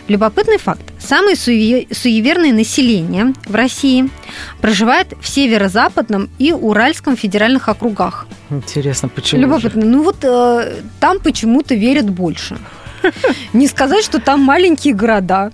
Любопытный 0.08 0.58
факт. 0.58 0.82
Самое 1.00 1.36
суеверное 1.36 2.52
население 2.52 3.34
в 3.46 3.56
России 3.56 4.10
проживает 4.60 5.14
в 5.22 5.28
северо-западном 5.28 6.30
и 6.40 6.52
Уральском 6.52 7.16
федеральных 7.16 7.70
округах. 7.70 8.28
Интересно, 8.50 9.10
почему? 9.10 9.42
Любопытно. 9.42 9.82
Же? 9.82 9.88
Ну 9.88 10.04
вот 10.04 10.18
э, 10.24 10.82
там 11.00 11.20
почему-то 11.20 11.76
верят 11.76 12.10
больше. 12.10 12.58
Не 13.54 13.68
сказать, 13.68 14.04
что 14.04 14.20
там 14.20 14.42
маленькие 14.42 14.96
города, 14.96 15.52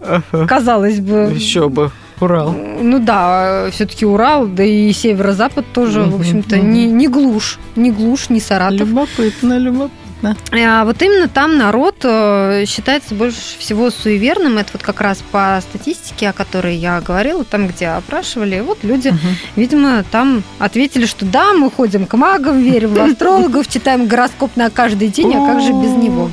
казалось 0.48 1.00
бы. 1.00 1.32
Еще 1.36 1.68
бы. 1.68 1.92
Урал. 2.20 2.52
Ну 2.52 3.00
да, 3.00 3.70
все-таки 3.72 4.06
Урал, 4.06 4.48
да 4.48 4.64
и 4.64 4.92
северо-запад 4.92 5.66
тоже, 5.74 6.04
угу, 6.04 6.18
в 6.18 6.20
общем-то, 6.22 6.58
угу. 6.58 6.66
не, 6.66 6.86
не 6.86 7.08
глушь, 7.08 7.60
не 7.76 7.92
глушь, 7.92 8.30
не 8.30 8.40
Саратов. 8.40 8.80
Любопытно, 8.80 9.58
любопытно. 9.58 10.07
А 10.24 10.86
вот 10.86 11.02
именно 11.02 11.28
там 11.28 11.58
народ 11.58 11.98
э, 12.04 12.66
считается 12.68 13.14
больше 13.14 13.38
всего 13.60 13.92
суеверным. 13.92 14.58
Это 14.58 14.72
вот 14.74 14.82
как 14.82 15.02
раз 15.02 15.20
по 15.32 15.62
статистике, 15.62 16.30
о 16.30 16.34
которой 16.34 16.76
я 16.76 17.02
говорила, 17.02 17.44
там, 17.44 17.68
где 17.68 17.88
опрашивали. 17.88 18.60
Вот 18.62 18.84
люди, 18.84 19.10
угу. 19.10 19.18
видимо, 19.56 20.04
там 20.12 20.44
ответили, 20.60 21.06
что 21.06 21.26
да, 21.26 21.54
мы 21.54 21.70
ходим 21.70 22.06
к 22.06 22.18
магам, 22.18 22.62
верим 22.62 22.96
в 22.96 23.02
астрологов, 23.12 23.68
читаем 23.68 24.08
гороскоп 24.08 24.56
на 24.56 24.70
каждый 24.70 25.10
день, 25.10 25.36
а 25.36 25.46
как 25.46 25.62
же 25.62 25.72
без 25.74 25.92
него? 25.92 26.32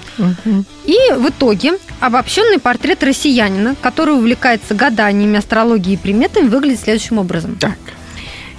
И 0.84 0.96
в 1.16 1.28
итоге 1.28 1.74
обобщенный 2.00 2.58
портрет 2.58 3.02
россиянина, 3.02 3.74
который 3.80 4.14
увлекается 4.14 4.74
гаданиями, 4.74 5.38
астрологией 5.38 5.94
и 5.94 5.98
приметами, 5.98 6.48
выглядит 6.48 6.80
следующим 6.80 7.18
образом. 7.18 7.56
Так. 7.56 7.78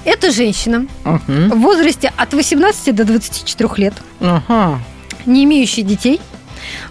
Это 0.04 0.32
женщина 0.32 0.86
угу. 1.04 1.20
в 1.28 1.60
возрасте 1.62 2.14
от 2.16 2.34
18 2.34 2.94
до 2.96 3.06
24 3.06 3.70
лет. 3.78 3.94
Ага 4.20 4.80
не 5.26 5.44
имеющая 5.44 5.84
детей, 5.84 6.20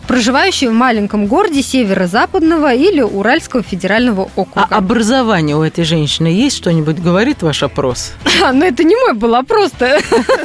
проживающие 0.06 0.70
в 0.70 0.72
маленьком 0.72 1.26
городе 1.26 1.62
северо-западного 1.62 2.74
или 2.74 3.00
Уральского 3.00 3.62
федерального 3.62 4.30
округа. 4.36 4.68
А 4.70 4.76
образование 4.76 5.56
у 5.56 5.62
этой 5.62 5.84
женщины 5.84 6.28
есть 6.28 6.56
что-нибудь, 6.56 6.98
говорит 6.98 7.42
ваш 7.42 7.62
опрос? 7.62 8.12
А, 8.42 8.52
ну 8.52 8.64
это 8.64 8.84
не 8.84 8.96
мой 8.96 9.14
был 9.14 9.34
опрос-то. 9.34 9.98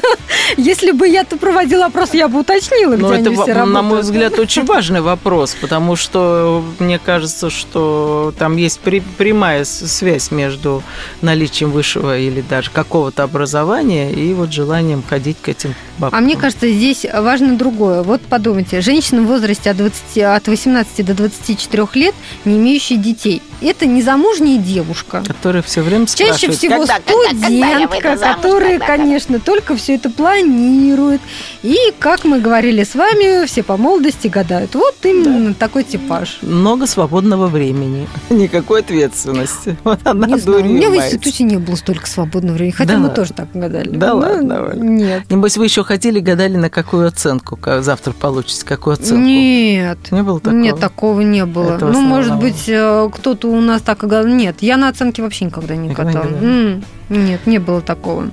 Если 0.58 0.92
бы 0.92 1.08
я-то 1.08 1.38
проводила 1.38 1.86
опрос, 1.86 2.14
я 2.14 2.28
бы 2.28 2.40
уточнила, 2.40 2.94
где 2.94 3.02
Но 3.02 3.12
они 3.12 3.24
все 3.30 3.46
на 3.48 3.54
работают. 3.54 3.86
мой 3.86 4.02
взгляд, 4.02 4.40
очень 4.40 4.66
важный 4.66 5.02
вопрос, 5.02 5.56
потому 5.60 5.96
что 5.96 6.64
мне 6.80 7.00
кажется, 7.00 7.50
что 7.50 8.34
там 8.38 8.58
есть 8.58 8.80
прямая 8.80 9.64
связь 9.66 10.32
между 10.32 10.84
наличием 11.22 11.72
высшего 11.72 12.18
или 12.18 12.42
даже 12.42 12.72
какого-то 12.72 13.24
образования 13.24 14.12
и 14.12 14.34
вот 14.34 14.52
желанием 14.52 15.04
ходить 15.08 15.38
к 15.42 15.50
этим 15.50 15.76
бабкам. 15.98 16.20
А 16.20 16.22
мне 16.22 16.36
кажется, 16.38 16.70
здесь 16.72 17.06
важно 17.12 17.58
другое. 17.58 18.04
Вот 18.04 18.22
подумайте, 18.22 18.82
женщина 18.82 19.19
в 19.26 19.28
возрасте 19.28 19.72
от, 19.72 19.78
20, 19.78 20.18
от 20.20 20.48
18 20.48 21.06
до 21.06 21.14
24 21.14 21.88
лет, 21.94 22.16
не 22.46 22.58
имеющая 22.58 22.98
детей, 22.98 23.42
это 23.62 23.86
незамужняя 23.86 24.58
девушка. 24.58 25.24
Которые 25.26 25.62
все 25.64 25.82
время 25.82 26.06
Чаще 26.06 26.50
всего 26.52 26.86
«Когда, 26.86 27.00
когда, 27.00 27.24
когда 27.24 27.38
студентка, 27.38 27.90
выйду 27.90 28.20
замуж, 28.20 28.36
которая, 28.36 28.72
когда, 28.72 28.86
когда?» 28.86 29.04
конечно, 29.04 29.40
только 29.40 29.76
все 29.76 29.96
это 29.96 30.10
планирует. 30.10 31.22
И, 31.64 31.78
как 32.00 32.24
мы 32.24 32.40
говорили 32.40 32.84
с 32.84 32.96
вами, 32.96 33.46
все 33.46 33.64
по 33.64 33.78
молодости 33.78 34.28
гадают. 34.28 34.76
Вот 34.76 34.96
именно 35.04 35.54
такой 35.54 35.84
типаж. 35.84 36.40
Много 36.42 36.88
свободного 36.88 37.48
времени, 37.48 38.08
никакой 38.30 38.82
ответственности. 38.82 39.78
Вот 39.90 40.00
она 40.04 40.28
Не 40.28 40.38
знаю, 40.38 40.64
у 40.64 40.68
меня 40.68 40.90
в 40.90 40.96
институте 40.96 41.44
не 41.44 41.58
было 41.58 41.76
столько 41.76 42.08
свободного 42.08 42.56
времени, 42.56 42.72
хотя 42.72 42.94
Да 42.94 42.98
мы 42.98 43.08
ладно. 43.08 43.16
тоже 43.16 43.34
так 43.34 43.48
гадали. 43.54 43.90
Да 43.90 44.14
Ну, 44.14 44.20
ладно, 44.20 44.62
Валя. 44.62 44.80
Нет. 44.80 45.30
Небось, 45.30 45.58
вы 45.58 45.66
еще 45.66 45.84
ходили, 45.84 46.20
гадали, 46.20 46.58
на 46.58 46.70
какую 46.70 47.08
оценку 47.08 47.58
завтра 47.82 48.14
получите, 48.14 48.66
какую 48.66 48.94
оценку? 48.94 49.09
Нет. 49.18 50.00
Не 50.12 50.24
было 50.24 50.40
такого? 50.40 50.56
Нет, 50.60 50.80
такого 50.80 51.22
не 51.22 51.46
было. 51.46 51.76
Это 51.76 51.88
ну, 51.88 52.02
не 52.02 52.08
может 52.08 52.36
быть, 52.38 52.66
э, 52.68 53.10
кто-то 53.14 53.48
у 53.50 53.62
нас 53.62 53.82
так 53.82 54.04
и 54.04 54.08
гадал. 54.08 54.32
Нет, 54.32 54.58
я 54.62 54.78
на 54.78 54.90
оценки 54.90 55.22
вообще 55.22 55.46
никогда 55.46 55.76
не 55.76 55.90
Никогда 55.90 56.12
не 56.12 56.30
катала. 56.30 56.38
М, 56.44 56.84
Нет, 57.10 57.46
не 57.48 57.60
было 57.60 57.82
такого. 57.82 58.32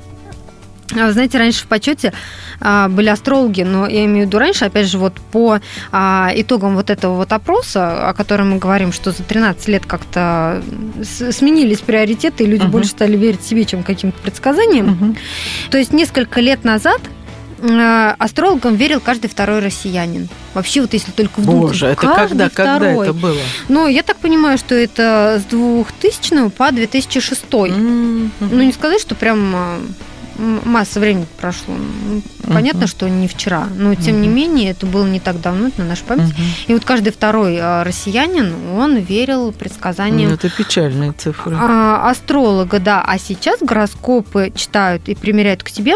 А 0.94 1.06
Вы 1.06 1.12
знаете, 1.12 1.38
раньше 1.38 1.64
в 1.64 1.66
почете 1.66 2.12
а, 2.60 2.88
были 2.88 3.08
астрологи, 3.08 3.62
но 3.62 3.88
я 3.88 4.04
имею 4.04 4.24
в 4.24 4.28
виду 4.28 4.38
раньше, 4.38 4.66
опять 4.66 4.86
же, 4.86 4.98
вот 4.98 5.14
по 5.32 5.58
а, 5.90 6.30
итогам 6.34 6.76
вот 6.76 6.90
этого 6.90 7.16
вот 7.16 7.32
опроса, 7.32 8.08
о 8.08 8.14
котором 8.14 8.50
мы 8.52 8.58
говорим, 8.58 8.92
что 8.92 9.10
за 9.10 9.24
13 9.24 9.66
лет 9.68 9.84
как-то 9.84 10.62
сменились 11.02 11.80
приоритеты, 11.80 12.44
и 12.44 12.46
люди 12.46 12.62
Мгм. 12.62 12.70
больше 12.70 12.90
стали 12.90 13.16
верить 13.16 13.42
себе, 13.42 13.64
чем 13.64 13.82
каким-то 13.82 14.18
предсказаниям. 14.22 14.86
Мгм. 14.86 15.16
То 15.70 15.78
есть 15.78 15.92
несколько 15.92 16.40
лет 16.40 16.62
назад 16.62 17.00
астрологам 18.18 18.74
верил 18.76 19.00
каждый 19.00 19.28
второй 19.28 19.60
россиянин. 19.60 20.28
Вообще, 20.54 20.80
вот 20.82 20.92
если 20.92 21.10
только 21.10 21.40
вдуматься, 21.40 21.68
Боже, 21.68 21.86
это 21.86 22.00
когда, 22.14 22.48
когда 22.50 22.90
это 22.92 23.12
было? 23.12 23.38
Ну, 23.68 23.86
я 23.88 24.02
так 24.02 24.16
понимаю, 24.18 24.58
что 24.58 24.74
это 24.74 25.40
с 25.42 25.44
2000 25.44 26.50
по 26.50 26.70
2006. 26.72 27.44
М, 27.70 28.30
Ну, 28.40 28.62
не 28.62 28.72
сказать, 28.72 29.00
что 29.00 29.14
прям 29.14 29.54
м, 30.38 30.60
масса 30.64 31.00
времени 31.00 31.26
прошло. 31.40 31.74
Ну, 31.74 32.20
Понятно, 32.52 32.86
что 32.86 33.08
не 33.08 33.26
вчера, 33.26 33.66
но 33.74 33.94
тем 33.94 34.20
не 34.20 34.28
менее 34.28 34.70
это 34.70 34.84
было 34.86 35.06
не 35.06 35.18
так 35.18 35.40
давно, 35.40 35.68
это 35.68 35.80
на 35.82 35.88
нашей 35.88 36.04
памяти. 36.04 36.32
Мгм. 36.34 36.44
И 36.68 36.74
вот 36.74 36.84
каждый 36.84 37.10
второй 37.12 37.58
а, 37.60 37.82
россиянин, 37.84 38.52
он 38.76 38.96
верил 38.96 39.52
предсказаниям 39.52 40.28
Ну, 40.28 40.34
Это 40.34 40.50
печальные 40.50 41.12
цифры. 41.12 41.56
а, 41.58 42.10
астролога, 42.10 42.78
да. 42.80 43.02
А 43.06 43.18
сейчас 43.18 43.60
гороскопы 43.60 44.52
читают 44.54 45.08
и 45.08 45.14
примеряют 45.14 45.62
к 45.62 45.68
себе 45.70 45.94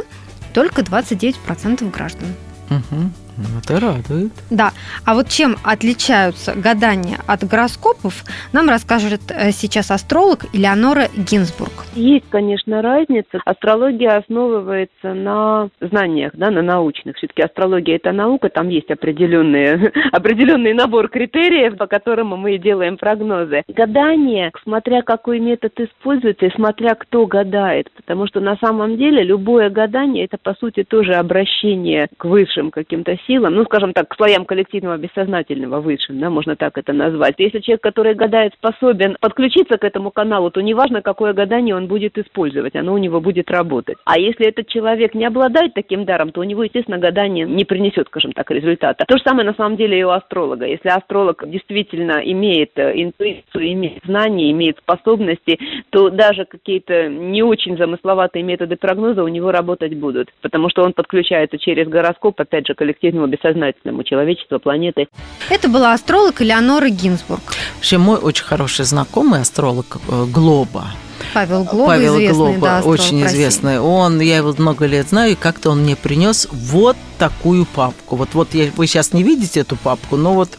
только 0.52 0.82
29% 0.82 1.90
граждан. 1.90 2.28
Мгм. 2.68 3.12
Ну, 3.40 3.58
Это 3.58 3.80
радует. 3.80 4.32
Да, 4.50 4.72
а 5.06 5.14
вот 5.14 5.28
чем 5.28 5.56
отличаются 5.64 6.54
гадания 6.54 7.16
от 7.26 7.42
гороскопов, 7.44 8.24
нам 8.52 8.68
расскажет 8.68 9.22
э, 9.30 9.50
сейчас 9.52 9.90
астролог 9.90 10.44
Элеонора 10.52 11.08
Гинзбург. 11.16 11.72
Есть, 11.94 12.26
конечно, 12.28 12.82
разница. 12.82 13.40
Астрология 13.46 14.18
основывается 14.18 15.14
на 15.14 15.70
знаниях, 15.80 16.32
да, 16.34 16.50
на 16.50 16.60
научных. 16.60 17.16
Все-таки 17.16 17.40
астрология 17.40 17.96
это 17.96 18.12
наука, 18.12 18.50
там 18.50 18.68
есть 18.68 18.90
определенные, 18.90 19.90
определенный 20.12 20.74
набор 20.74 21.08
критериев, 21.08 21.78
по 21.78 21.86
которым 21.86 22.28
мы 22.28 22.56
и 22.56 22.58
делаем 22.58 22.98
прогнозы. 22.98 23.62
Гадание, 23.68 24.52
смотря 24.62 25.00
какой 25.00 25.40
метод 25.40 25.72
используется 25.80 26.46
и 26.46 26.54
смотря 26.54 26.94
кто 26.94 27.26
гадает, 27.26 27.90
потому 27.96 28.26
что 28.26 28.40
на 28.40 28.56
самом 28.56 28.98
деле 28.98 29.22
любое 29.22 29.70
гадание 29.70 30.26
это 30.26 30.36
по 30.36 30.52
сути 30.54 30.84
тоже 30.84 31.14
обращение 31.14 32.08
к 32.18 32.26
высшим 32.26 32.70
каким-то 32.70 33.16
силам, 33.26 33.29
ну, 33.38 33.64
скажем 33.64 33.92
так, 33.92 34.08
к 34.08 34.16
слоям 34.16 34.44
коллективного 34.44 34.96
бессознательного 34.96 35.80
высшим, 35.80 36.18
да, 36.20 36.30
можно 36.30 36.56
так 36.56 36.76
это 36.78 36.92
назвать. 36.92 37.34
Если 37.38 37.60
человек, 37.60 37.82
который 37.82 38.14
гадает, 38.14 38.54
способен 38.54 39.16
подключиться 39.20 39.78
к 39.78 39.84
этому 39.84 40.10
каналу, 40.10 40.50
то 40.50 40.60
неважно, 40.60 41.02
какое 41.02 41.32
гадание 41.32 41.76
он 41.76 41.86
будет 41.86 42.18
использовать, 42.18 42.74
оно 42.76 42.94
у 42.94 42.98
него 42.98 43.20
будет 43.20 43.50
работать. 43.50 43.98
А 44.04 44.18
если 44.18 44.46
этот 44.46 44.68
человек 44.68 45.14
не 45.14 45.24
обладает 45.24 45.74
таким 45.74 46.04
даром, 46.04 46.32
то 46.32 46.40
у 46.40 46.44
него, 46.44 46.64
естественно, 46.64 46.98
гадание 46.98 47.46
не 47.46 47.64
принесет, 47.64 48.06
скажем 48.08 48.32
так, 48.32 48.50
результата. 48.50 49.04
То 49.06 49.16
же 49.16 49.22
самое 49.24 49.46
на 49.46 49.54
самом 49.54 49.76
деле 49.76 49.98
и 49.98 50.02
у 50.02 50.10
астролога. 50.10 50.66
Если 50.66 50.88
астролог 50.88 51.48
действительно 51.48 52.20
имеет 52.24 52.72
э, 52.76 52.92
интуицию, 53.02 53.72
имеет 53.72 54.04
знания, 54.04 54.50
имеет 54.50 54.78
способности, 54.78 55.58
то 55.90 56.10
даже 56.10 56.44
какие-то 56.44 57.08
не 57.08 57.42
очень 57.42 57.76
замысловатые 57.76 58.42
методы 58.42 58.76
прогноза 58.76 59.22
у 59.22 59.28
него 59.28 59.52
работать 59.52 59.94
будут, 59.94 60.28
потому 60.42 60.68
что 60.68 60.82
он 60.82 60.92
подключается 60.92 61.58
через 61.58 61.88
гороскоп, 61.88 62.40
опять 62.40 62.66
же, 62.66 62.74
коллективному 63.20 63.26
бессознательному 63.26 64.04
человечества, 64.04 64.58
планеты. 64.58 65.08
Это 65.48 65.68
была 65.68 65.92
астролог 65.92 66.40
Элеонора 66.42 66.88
Гинзбург. 66.88 67.42
Вообще, 67.76 67.98
мой 67.98 68.18
очень 68.18 68.44
хороший 68.44 68.84
знакомый 68.84 69.40
астролог 69.40 69.98
э, 70.08 70.24
Глоба, 70.26 70.86
Павел 71.34 71.64
Глоба, 71.64 71.86
Павел 71.86 72.16
известный, 72.16 72.34
Глоба, 72.34 72.60
да, 72.60 72.78
астролог 72.78 73.00
очень 73.00 73.26
известный. 73.26 73.78
Он, 73.78 74.20
я 74.20 74.38
его 74.38 74.54
много 74.58 74.86
лет 74.86 75.08
знаю, 75.08 75.32
и 75.32 75.34
как-то 75.34 75.70
он 75.70 75.82
мне 75.82 75.96
принес 75.96 76.48
вот 76.50 76.96
такую 77.18 77.66
папку. 77.66 78.16
Вот, 78.16 78.30
вот 78.32 78.54
я, 78.54 78.70
вы 78.76 78.86
сейчас 78.86 79.12
не 79.12 79.22
видите 79.22 79.60
эту 79.60 79.76
папку, 79.76 80.16
но 80.16 80.34
вот... 80.34 80.50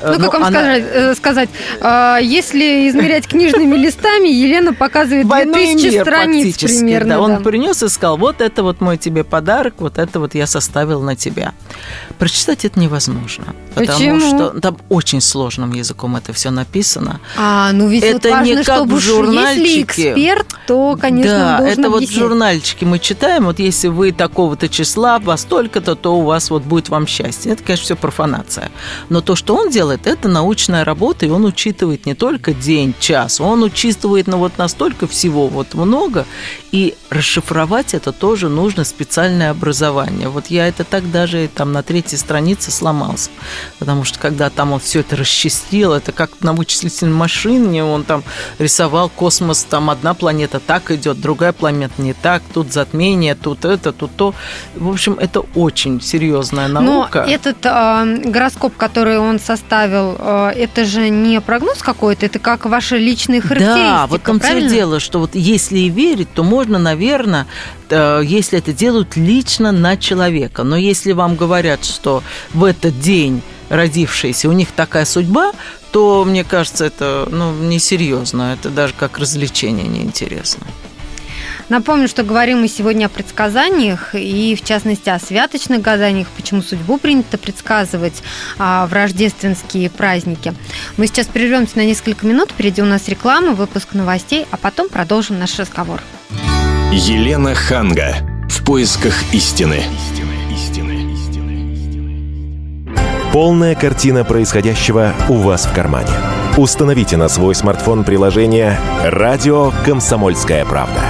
э, 0.00 0.14
Ну, 0.18 0.30
как 0.30 0.32
вам 0.40 0.44
она- 0.44 0.50
сказать, 0.60 0.84
э, 0.92 1.14
сказать, 1.14 1.48
а, 1.80 2.18
если 2.18 2.88
измерять 2.88 3.26
книжными 3.26 3.76
листами, 3.76 4.28
Елена 4.28 4.72
показывает 4.72 5.26
Двойной 5.26 5.66
2000 5.74 5.92
мир 5.92 6.02
страниц 6.02 6.56
примерно. 6.58 7.08
да. 7.14 7.20
Он 7.20 7.34
да. 7.36 7.40
принес 7.40 7.82
и 7.82 7.88
сказал, 7.88 8.16
вот 8.18 8.40
это 8.40 8.62
вот 8.62 8.80
мой 8.80 8.96
тебе 8.98 9.24
подарок, 9.24 9.74
вот 9.78 9.98
это 9.98 10.20
вот 10.20 10.34
я 10.34 10.46
составил 10.46 11.00
на 11.02 11.16
тебя. 11.16 11.52
Прочитать 12.18 12.64
это 12.64 12.78
невозможно. 12.78 13.44
Потому 13.74 13.98
Почему? 13.98 14.20
что 14.20 14.60
там 14.60 14.76
очень 14.88 15.20
сложным 15.20 15.72
языком 15.72 16.16
это 16.16 16.32
все 16.32 16.50
написано. 16.50 17.20
А, 17.36 17.72
ну 17.72 17.88
ведь 17.88 18.02
вот 18.04 18.16
Это 18.24 18.30
важно, 18.30 18.44
не 18.44 18.54
как 18.64 18.76
чтобы 18.76 18.90
в 18.92 18.94
уж 18.96 19.02
если 19.04 19.16
журнальчике. 19.16 19.82
эксперт, 19.82 20.53
то, 20.66 20.96
конечно, 21.00 21.58
да, 21.58 21.68
это 21.68 21.82
вот 21.82 21.92
в 21.92 21.96
объяснять. 21.96 22.18
журнальчике 22.18 22.86
мы 22.86 22.98
читаем, 22.98 23.44
вот 23.44 23.58
если 23.58 23.88
вы 23.88 24.12
такого-то 24.12 24.68
числа, 24.68 25.18
во 25.18 25.36
столько-то, 25.36 25.94
то 25.94 26.16
у 26.16 26.22
вас 26.22 26.50
вот 26.50 26.62
будет 26.62 26.88
вам 26.88 27.06
счастье. 27.06 27.52
Это, 27.52 27.62
конечно, 27.62 27.84
все 27.84 27.96
профанация. 27.96 28.70
Но 29.08 29.20
то, 29.20 29.36
что 29.36 29.56
он 29.56 29.70
делает, 29.70 30.06
это 30.06 30.28
научная 30.28 30.84
работа, 30.84 31.26
и 31.26 31.30
он 31.30 31.44
учитывает 31.44 32.06
не 32.06 32.14
только 32.14 32.52
день, 32.52 32.94
час, 32.98 33.40
он 33.40 33.62
учитывает 33.62 34.26
ну, 34.26 34.38
вот 34.38 34.58
настолько 34.58 35.06
всего 35.06 35.48
вот 35.48 35.74
много, 35.74 36.26
и 36.72 36.94
расшифровать 37.14 37.94
это 37.94 38.12
тоже 38.12 38.48
нужно 38.48 38.84
специальное 38.84 39.50
образование. 39.50 40.28
Вот 40.28 40.46
я 40.48 40.68
это 40.68 40.84
так 40.84 41.10
даже 41.10 41.48
там 41.48 41.72
на 41.72 41.82
третьей 41.82 42.18
странице 42.18 42.70
сломался, 42.70 43.30
потому 43.78 44.04
что 44.04 44.18
когда 44.18 44.50
там 44.50 44.72
он 44.72 44.80
все 44.80 45.00
это 45.00 45.16
расчистил, 45.16 45.92
это 45.92 46.12
как 46.12 46.30
на 46.40 46.52
вычислительной 46.52 47.12
машине, 47.12 47.84
он 47.84 48.04
там 48.04 48.22
рисовал 48.58 49.08
космос, 49.08 49.64
там 49.64 49.90
одна 49.90 50.14
планета 50.14 50.60
так 50.60 50.90
идет, 50.90 51.20
другая 51.20 51.52
планета 51.52 52.02
не 52.02 52.12
так, 52.12 52.42
тут 52.52 52.72
затмение, 52.72 53.34
тут 53.34 53.64
это, 53.64 53.92
тут 53.92 54.16
то. 54.16 54.34
В 54.74 54.88
общем, 54.90 55.14
это 55.14 55.40
очень 55.54 56.00
серьезная 56.00 56.68
наука. 56.68 57.24
Но 57.26 57.32
этот 57.32 57.58
э, 57.64 58.22
гороскоп, 58.24 58.76
который 58.76 59.18
он 59.18 59.38
составил, 59.38 60.16
э, 60.18 60.52
это 60.56 60.84
же 60.84 61.08
не 61.10 61.40
прогноз 61.40 61.82
какой-то, 61.82 62.26
это 62.26 62.38
как 62.38 62.64
ваша 62.66 62.96
личная 62.96 63.40
характеристика, 63.40 63.74
Да, 63.74 64.06
вот 64.06 64.20
в 64.20 64.24
том 64.24 64.40
все 64.40 64.48
правильно? 64.48 64.70
дело, 64.70 65.00
что 65.00 65.20
вот 65.20 65.34
если 65.34 65.78
и 65.78 65.88
верить, 65.88 66.32
то 66.32 66.42
можно, 66.42 66.78
наверное, 66.78 67.03
э, 67.90 68.22
если 68.24 68.58
это 68.58 68.72
делают 68.72 69.16
лично 69.16 69.72
на 69.72 69.96
человека. 69.96 70.62
Но 70.62 70.76
если 70.76 71.12
вам 71.12 71.36
говорят, 71.36 71.84
что 71.84 72.22
в 72.52 72.64
этот 72.64 72.98
день 73.00 73.42
родившиеся, 73.68 74.48
у 74.48 74.52
них 74.52 74.68
такая 74.72 75.04
судьба, 75.04 75.52
то, 75.92 76.24
мне 76.24 76.44
кажется, 76.44 76.84
это 76.84 77.28
ну, 77.30 77.52
несерьезно. 77.52 78.54
Это 78.54 78.70
даже 78.70 78.94
как 78.94 79.18
развлечение 79.18 79.86
неинтересно. 79.86 80.66
Напомню, 81.68 82.08
что 82.08 82.24
говорим 82.24 82.60
мы 82.60 82.68
сегодня 82.68 83.06
о 83.06 83.08
предсказаниях 83.08 84.14
и, 84.14 84.54
в 84.54 84.62
частности, 84.62 85.08
о 85.08 85.18
святочных 85.18 85.80
гаданиях, 85.80 86.28
почему 86.36 86.62
судьбу 86.62 86.98
принято 86.98 87.38
предсказывать 87.38 88.22
а, 88.58 88.86
в 88.86 88.92
рождественские 88.92 89.88
праздники. 89.88 90.54
Мы 90.96 91.06
сейчас 91.06 91.26
прервемся 91.26 91.78
на 91.78 91.86
несколько 91.86 92.26
минут, 92.26 92.50
впереди 92.50 92.82
у 92.82 92.86
нас 92.86 93.08
реклама, 93.08 93.52
выпуск 93.52 93.94
новостей, 93.94 94.46
а 94.50 94.56
потом 94.58 94.88
продолжим 94.88 95.38
наш 95.38 95.58
разговор. 95.58 96.02
Елена 96.96 97.56
Ханга. 97.56 98.18
В 98.48 98.64
поисках 98.64 99.14
истины. 99.34 99.82
Полная 103.32 103.74
картина 103.74 104.22
происходящего 104.22 105.12
у 105.28 105.38
вас 105.38 105.66
в 105.66 105.74
кармане. 105.74 106.12
Установите 106.56 107.16
на 107.16 107.26
свой 107.26 107.56
смартфон 107.56 108.04
приложение 108.04 108.78
«Радио 109.02 109.72
Комсомольская 109.84 110.64
правда». 110.64 111.00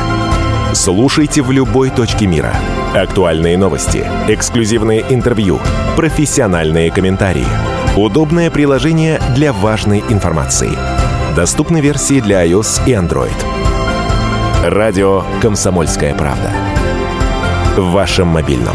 Слушайте 0.72 1.42
в 1.42 1.50
любой 1.50 1.90
точке 1.90 2.26
мира. 2.26 2.54
Актуальные 2.94 3.58
новости, 3.58 4.06
эксклюзивные 4.26 5.04
интервью, 5.10 5.60
профессиональные 5.96 6.90
комментарии. 6.90 7.46
Удобное 7.94 8.50
приложение 8.50 9.20
для 9.36 9.52
важной 9.52 10.02
информации. 10.08 10.70
Доступны 11.36 11.82
версии 11.82 12.20
для 12.20 12.46
iOS 12.46 12.80
и 12.86 12.92
Android. 12.92 13.53
Радио 14.66 15.24
«Комсомольская 15.42 16.14
правда». 16.14 16.50
В 17.76 17.90
вашем 17.90 18.28
мобильном. 18.28 18.74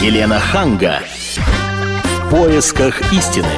Елена 0.00 0.38
Ханга. 0.38 1.00
В 2.04 2.30
поисках 2.30 3.12
истины. 3.12 3.48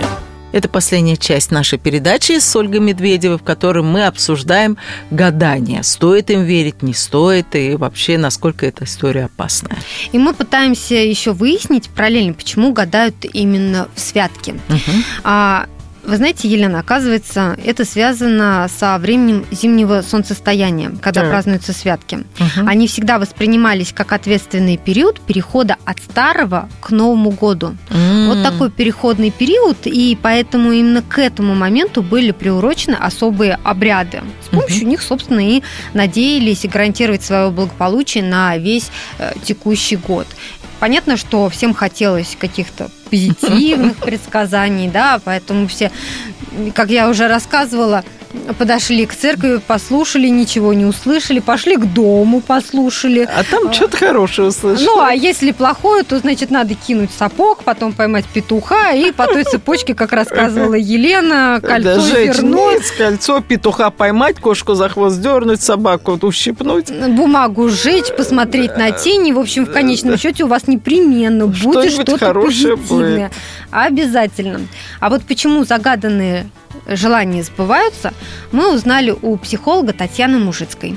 Это 0.53 0.71
последняя 0.71 1.19
часть 1.19 1.51
нашей 1.51 1.79
передачи 1.79 2.39
с 2.39 2.57
Ольгой 2.57 2.81
Медведевой, 2.81 3.37
в 3.37 3.43
которой 3.43 3.85
мы 3.85 4.07
обсуждаем 4.07 4.79
гадания. 5.11 5.83
Стоит 5.83 6.31
им 6.31 6.45
верить, 6.45 6.83
не 6.83 6.95
стоит, 6.95 7.55
и 7.57 7.77
вообще, 7.77 8.17
насколько 8.17 8.65
эта 8.65 8.85
история 8.85 9.27
опасная. 9.27 9.77
И 10.13 10.19
мы 10.19 10.33
пытаемся 10.33 10.95
еще 10.95 11.33
выяснить 11.33 11.91
параллельно, 11.91 12.33
почему 12.33 12.73
гадают 12.73 13.27
именно 13.31 13.89
в 13.95 14.01
святки. 14.01 14.53
Угу. 14.71 14.93
А, 15.25 15.67
вы 16.07 16.17
знаете, 16.17 16.49
Елена, 16.49 16.81
оказывается, 16.81 17.57
это 17.65 17.85
связано 17.85 18.69
со 18.69 18.99
временем 18.99 19.47
зимнего 19.51 20.03
солнцестояния, 20.03 20.91
когда 21.01 21.23
Так. 21.23 21.31
празднуются 21.31 21.73
святки. 21.73 22.25
Мгм. 22.39 22.69
Они 22.69 22.87
всегда 22.87 23.19
воспринимались 23.19 23.93
как 23.93 24.13
ответственный 24.13 24.77
период 24.77 25.21
перехода 25.21 25.77
от 25.85 26.01
старого 26.01 26.69
к 26.81 26.91
Новому 26.91 27.31
году. 27.31 27.77
М. 27.91 28.29
Вот 28.29 28.43
такой 28.43 28.71
переходный 28.71 29.31
период, 29.31 29.79
и 29.87 30.17
поэтому 30.21 30.73
именно 30.73 31.03
к 31.03 31.19
этому 31.19 31.55
моменту 31.55 32.03
были 32.03 32.33
приурочены 32.33 32.95
особые 32.95 33.59
обряды. 33.65 34.23
С 34.45 34.49
помощью 34.49 34.87
них, 34.87 35.03
собственно, 35.03 35.41
и 35.41 35.63
надеялись 35.95 36.65
гарантировать 36.65 37.23
свое 37.23 37.51
благополучие 37.51 38.25
на 38.25 38.57
весь 38.57 38.91
э, 39.19 39.33
текущий 39.43 39.97
год. 39.97 40.27
Понятно, 40.81 41.17
что 41.17 41.49
всем 41.49 41.73
хотелось 41.73 42.37
каких-то 42.39 42.91
позитивных 43.15 43.97
предсказаний, 43.99 44.89
да, 44.89 45.21
поэтому 45.25 45.69
все, 45.69 45.91
как 46.75 46.91
я 46.91 47.09
уже 47.09 47.29
рассказывала, 47.29 48.05
подошли 48.59 49.07
к 49.07 49.15
церкви, 49.15 49.61
послушали, 49.67 50.29
ничего 50.29 50.73
не 50.73 50.85
услышали, 50.85 51.41
пошли 51.41 51.77
к 51.77 51.85
дому, 51.85 52.41
послушали. 52.41 53.29
А 53.33 53.43
там 53.45 53.73
что-то 53.73 53.97
хорошее 53.97 54.49
услышал. 54.49 54.85
Ну, 54.85 55.01
а 55.01 55.13
если 55.13 55.53
плохое, 55.53 56.03
то, 56.03 56.19
значит, 56.19 56.51
надо 56.51 56.75
кинуть 56.75 57.11
сапог, 57.17 57.63
потом 57.65 57.93
поймать 57.93 58.25
петуха, 58.27 58.93
и 58.93 59.13
по 59.13 59.27
той 59.27 59.45
цепочке, 59.45 59.95
как 59.95 60.13
рассказывала 60.13 60.75
Елена, 60.75 61.61
кольцо 61.63 62.01
сжечь 62.01 62.37
вернуть, 62.37 62.75
ниц, 62.75 62.91
кольцо, 62.93 63.41
петуха 63.41 63.91
поймать, 63.91 64.39
кошку 64.41 64.75
за 64.75 64.89
хвост 64.89 65.21
дернуть, 65.21 65.63
собаку 65.63 66.19
ущипнуть. 66.23 66.91
бумагу 66.91 67.69
сжечь, 67.69 68.15
посмотреть 68.17 68.77
на 68.77 68.91
тени. 68.91 69.33
В 69.33 69.39
общем, 69.39 69.67
в 69.67 69.73
конечном 69.73 70.17
счете 70.17 70.45
у 70.45 70.49
вас 70.49 70.67
непременно 70.67 71.47
будет 71.47 71.93
что-то 71.93 72.19
хорошее 72.19 72.77
позитивное. 72.77 73.31
Обязательно. 73.71 74.61
А 75.01 75.11
вот 75.11 75.23
почему 75.23 75.65
загаданные 75.65 76.47
желания 76.87 77.43
сбываются, 77.43 78.13
мы 78.53 78.73
узнали 78.75 79.13
у 79.23 79.37
психолога 79.37 79.93
Татьяны 79.93 80.39
Мужицкой. 80.39 80.95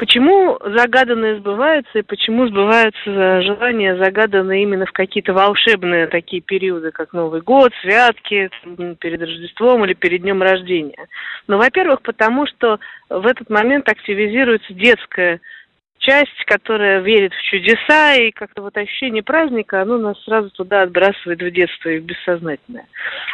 Почему 0.00 0.58
загаданные 0.64 1.36
сбываются 1.40 1.98
и 1.98 2.02
почему 2.02 2.48
сбываются 2.48 3.42
желания, 3.42 4.02
загаданные 4.02 4.62
именно 4.62 4.86
в 4.86 4.92
какие-то 4.92 5.34
волшебные 5.34 6.06
такие 6.06 6.40
периоды, 6.40 6.90
как 6.90 7.12
Новый 7.12 7.42
год, 7.42 7.70
святки, 7.82 8.48
перед 8.98 9.20
Рождеством 9.20 9.84
или 9.84 9.92
перед 9.92 10.22
днем 10.22 10.40
рождения? 10.40 11.06
Ну, 11.48 11.58
во-первых, 11.58 12.00
потому 12.00 12.46
что 12.46 12.80
в 13.10 13.26
этот 13.26 13.50
момент 13.50 13.90
активизируется 13.90 14.72
детская 14.72 15.42
часть, 16.00 16.44
которая 16.46 17.00
верит 17.00 17.32
в 17.32 17.42
чудеса, 17.42 18.14
и 18.14 18.30
как-то 18.32 18.62
вот 18.62 18.76
ощущение 18.76 19.22
праздника, 19.22 19.82
оно 19.82 19.98
нас 19.98 20.20
сразу 20.24 20.50
туда 20.50 20.82
отбрасывает 20.82 21.40
в 21.40 21.50
детство 21.50 21.90
и 21.90 21.98
в 21.98 22.04
бессознательное. 22.04 22.86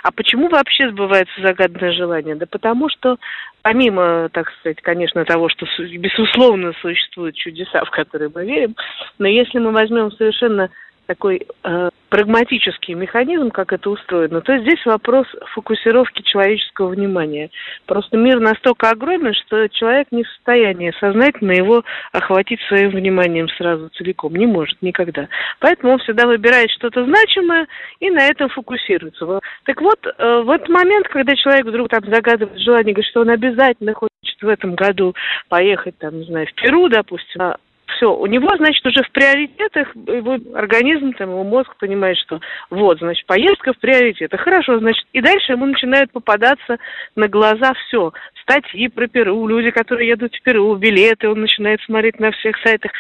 А 0.03 0.13
почему 0.13 0.49
вообще 0.49 0.91
сбывается 0.91 1.41
загаданное 1.41 1.93
желание? 1.93 2.35
Да 2.35 2.47
потому 2.47 2.89
что 2.89 3.17
помимо, 3.63 4.29
так 4.33 4.51
сказать, 4.61 4.81
конечно, 4.83 5.25
того, 5.25 5.49
что 5.49 5.67
безусловно 5.79 6.73
существуют 6.81 7.37
чудеса, 7.37 7.85
в 7.85 7.91
которые 7.91 8.31
мы 8.33 8.45
верим, 8.45 8.77
но 9.19 9.27
если 9.27 9.59
мы 9.59 9.73
возьмем 9.73 10.13
совершенно 10.13 10.71
такой 11.07 11.47
э, 11.65 11.91
прагматический 12.17 12.95
механизм, 12.95 13.51
как 13.51 13.75
это 13.75 13.91
устроено, 13.91 14.41
то 14.41 14.57
здесь 14.57 14.83
вопрос 14.87 15.27
фокусировки 15.53 16.23
человеческого 16.23 16.89
внимания. 16.89 17.51
Просто 17.85 18.17
мир 18.17 18.41
настолько 18.41 18.89
огромен, 18.89 19.35
что 19.35 19.69
человек 19.69 20.09
не 20.13 20.25
в 20.25 20.29
состоянии 20.29 20.95
сознательно 20.99 21.53
его 21.53 21.85
охватить 22.13 22.59
своим 22.69 22.89
вниманием 22.93 23.51
сразу 23.51 23.91
целиком. 23.91 24.35
Не 24.35 24.47
может 24.47 24.81
никогда. 24.81 25.29
Поэтому 25.61 25.93
он 25.93 25.99
всегда 25.99 26.27
выбирает 26.27 26.71
что-то 26.71 27.05
значимое 27.05 27.67
и 28.01 28.09
на 28.09 28.27
этом 28.27 28.49
фокусируется. 28.49 29.41
Так 29.65 29.83
вот, 29.83 29.99
э, 30.07 30.41
в 30.41 30.49
этот 30.49 30.71
момент, 30.71 31.09
когда 31.09 31.37
человек 31.37 31.67
вдруг 31.67 31.91
там 31.91 32.01
загадывает 32.11 32.59
желание, 32.61 32.95
говорит, 32.95 33.11
что 33.11 33.21
он 33.21 33.29
обязательно 33.29 33.93
хочет 33.93 34.11
в 34.41 34.49
этом 34.49 34.75
году 34.75 35.15
поехать, 35.51 35.99
там, 35.99 36.19
не 36.19 36.25
знаю, 36.25 36.47
в 36.47 36.55
Перу, 36.55 36.89
допустим, 36.89 37.57
все, 37.87 38.13
у 38.13 38.27
него, 38.27 38.49
значит, 38.57 38.85
уже 38.85 39.03
в 39.03 39.11
приоритетах 39.13 39.95
его 39.95 40.39
организм, 40.55 41.13
там, 41.13 41.31
его 41.31 41.45
мозг 41.45 41.75
понимает, 41.77 42.17
что 42.19 42.41
вот, 42.71 42.99
значит, 42.99 43.27
поездка 43.27 43.73
в 43.73 43.79
приоритетах. 43.79 44.41
Хорошо, 44.41 44.79
значит, 44.79 45.07
и 45.13 45.21
дальше 45.21 45.53
ему 45.53 45.67
начинают 45.67 46.11
попадаться 46.11 46.79
на 47.15 47.29
глаза 47.29 47.73
все. 47.75 48.13
Статьи 48.43 48.89
про 48.89 49.07
Перу, 49.07 49.47
люди, 49.47 49.71
которые 49.71 50.09
едут 50.09 50.35
в 50.35 50.43
Перу, 50.43 50.75
билеты, 50.77 51.29
он 51.29 51.41
начинает 51.41 51.81
смотреть 51.83 52.19
на 52.19 52.33
всех 52.33 52.57
сайтах 52.59 52.91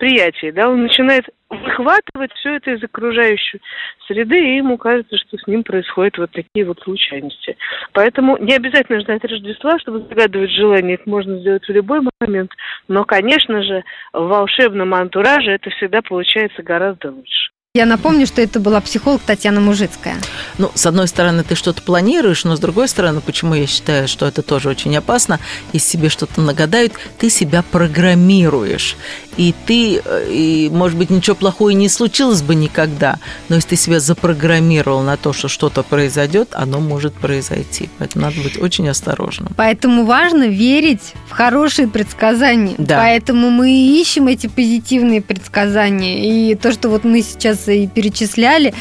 предприятий, 0.00 0.50
да, 0.50 0.68
он 0.68 0.82
начинает 0.82 1.26
выхватывать 1.50 2.32
все 2.34 2.56
это 2.56 2.70
из 2.72 2.82
окружающей 2.82 3.60
среды, 4.06 4.38
и 4.38 4.56
ему 4.56 4.78
кажется, 4.78 5.16
что 5.18 5.36
с 5.36 5.46
ним 5.46 5.62
происходят 5.62 6.16
вот 6.16 6.30
такие 6.30 6.64
вот 6.64 6.80
случайности. 6.80 7.56
Поэтому 7.92 8.38
не 8.38 8.54
обязательно 8.54 9.00
ждать 9.00 9.24
Рождества, 9.24 9.78
чтобы 9.78 10.06
загадывать 10.08 10.50
желание, 10.52 10.94
это 10.94 11.08
можно 11.08 11.38
сделать 11.38 11.66
в 11.66 11.72
любой 11.72 12.00
момент, 12.20 12.50
но, 12.88 13.04
конечно 13.04 13.62
же, 13.62 13.84
в 14.12 14.26
волшебном 14.26 14.94
антураже 14.94 15.52
это 15.52 15.70
всегда 15.70 16.00
получается 16.02 16.62
гораздо 16.62 17.10
лучше. 17.10 17.50
Я 17.72 17.86
напомню, 17.86 18.26
что 18.26 18.42
это 18.42 18.58
была 18.58 18.80
психолог 18.80 19.22
Татьяна 19.24 19.60
Мужицкая. 19.60 20.16
Ну, 20.58 20.72
с 20.74 20.86
одной 20.86 21.06
стороны, 21.06 21.44
ты 21.44 21.54
что-то 21.54 21.82
планируешь, 21.82 22.42
но 22.42 22.56
с 22.56 22.58
другой 22.58 22.88
стороны, 22.88 23.20
почему 23.20 23.54
я 23.54 23.68
считаю, 23.68 24.08
что 24.08 24.26
это 24.26 24.42
тоже 24.42 24.68
очень 24.68 24.96
опасно, 24.96 25.38
если 25.72 25.86
себе 25.86 26.08
что-то 26.08 26.40
нагадают, 26.40 26.94
ты 27.18 27.30
себя 27.30 27.62
программируешь. 27.62 28.96
И 29.36 29.54
ты, 29.66 30.02
э, 30.04 30.26
и, 30.28 30.68
может 30.68 30.98
быть, 30.98 31.10
ничего 31.10 31.36
плохого 31.36 31.70
не 31.70 31.88
случилось 31.88 32.42
бы 32.42 32.56
никогда, 32.56 33.20
но 33.48 33.54
если 33.54 33.68
ты 33.68 33.76
себя 33.76 34.00
запрограммировал 34.00 35.02
на 35.02 35.16
то, 35.16 35.32
что 35.32 35.46
что-то 35.46 35.84
произойдет, 35.84 36.48
оно 36.52 36.80
может 36.80 37.14
произойти. 37.14 37.88
Поэтому 37.98 38.24
надо 38.24 38.40
быть 38.40 38.60
очень 38.60 38.88
осторожным. 38.88 39.52
Поэтому 39.56 40.04
важно 40.04 40.48
верить 40.48 41.14
в 41.28 41.30
хорошие 41.30 41.86
предсказания. 41.86 42.74
Да. 42.78 42.98
Поэтому 42.98 43.50
мы 43.50 43.70
ищем 43.70 44.26
эти 44.26 44.48
позитивные 44.48 45.22
предсказания. 45.22 46.50
И 46.50 46.56
то, 46.56 46.72
что 46.72 46.88
вот 46.88 47.04
мы 47.04 47.22
сейчас 47.22 47.59
и 47.68 47.86
перечисляли, 47.86 48.74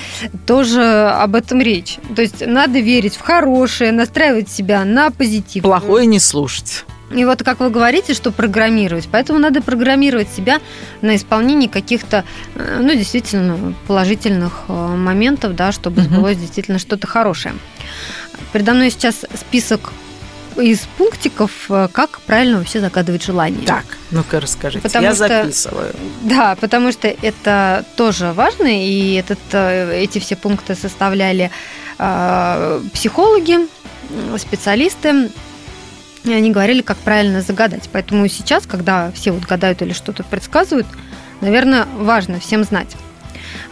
тоже 0.45 0.83
об 0.83 1.35
этом 1.35 1.61
речь. 1.61 1.97
То 2.15 2.21
есть 2.21 2.45
надо 2.45 2.79
верить 2.79 3.15
в 3.15 3.21
хорошее, 3.21 3.91
настраивать 3.91 4.49
себя 4.49 4.85
на 4.85 5.11
позитив. 5.11 5.63
Плохое 5.63 6.05
не 6.05 6.19
слушать. 6.19 6.85
И 7.11 7.25
вот 7.25 7.43
как 7.43 7.59
вы 7.59 7.69
говорите, 7.69 8.13
что 8.13 8.31
программировать. 8.31 9.07
Поэтому 9.11 9.39
надо 9.39 9.61
программировать 9.61 10.29
себя 10.29 10.59
на 11.01 11.15
исполнение 11.15 11.67
каких-то, 11.67 12.23
э, 12.55 12.79
ну, 12.81 12.93
действительно, 12.93 13.73
положительных 13.87 14.65
э, 14.67 14.73
моментов, 14.73 15.55
да, 15.55 15.71
чтобы 15.71 16.01
сбылось 16.01 16.37
действительно 16.37 16.77
что-то 16.77 17.07
хорошее. 17.07 17.55
Передо 18.53 18.73
мной 18.73 18.91
сейчас 18.91 19.25
список 19.35 19.91
из 20.57 20.79
пунктиков, 20.97 21.51
э, 21.69 21.87
как 21.91 22.19
правильно 22.21 22.57
вообще 22.57 22.79
загадывать 22.79 23.23
желание. 23.23 23.65
Так, 23.65 23.85
ну-ка 24.11 24.39
расскажите. 24.39 24.81
Потому 24.81 25.05
я 25.05 25.15
что- 25.15 25.27
записываю. 25.27 25.93
Да, 26.23 26.55
потому 26.59 26.91
что 26.91 27.07
это 27.07 27.85
тоже 27.95 28.33
важно, 28.33 28.67
и 28.67 29.13
этот, 29.13 29.39
э, 29.51 30.01
эти 30.01 30.19
все 30.19 30.35
пункты 30.35 30.75
составляли 30.75 31.51
э, 31.97 32.81
психологи, 32.93 33.57
специалисты, 34.37 35.29
и 36.23 36.33
они 36.33 36.51
говорили, 36.51 36.81
как 36.81 36.97
правильно 36.97 37.41
загадать. 37.41 37.89
Поэтому 37.91 38.27
сейчас, 38.27 38.65
когда 38.65 39.11
все 39.13 39.31
вот 39.31 39.43
гадают 39.43 39.81
или 39.81 39.93
что-то 39.93 40.23
предсказывают, 40.23 40.87
наверное, 41.41 41.85
важно 41.97 42.39
всем 42.39 42.63
знать. 42.63 42.95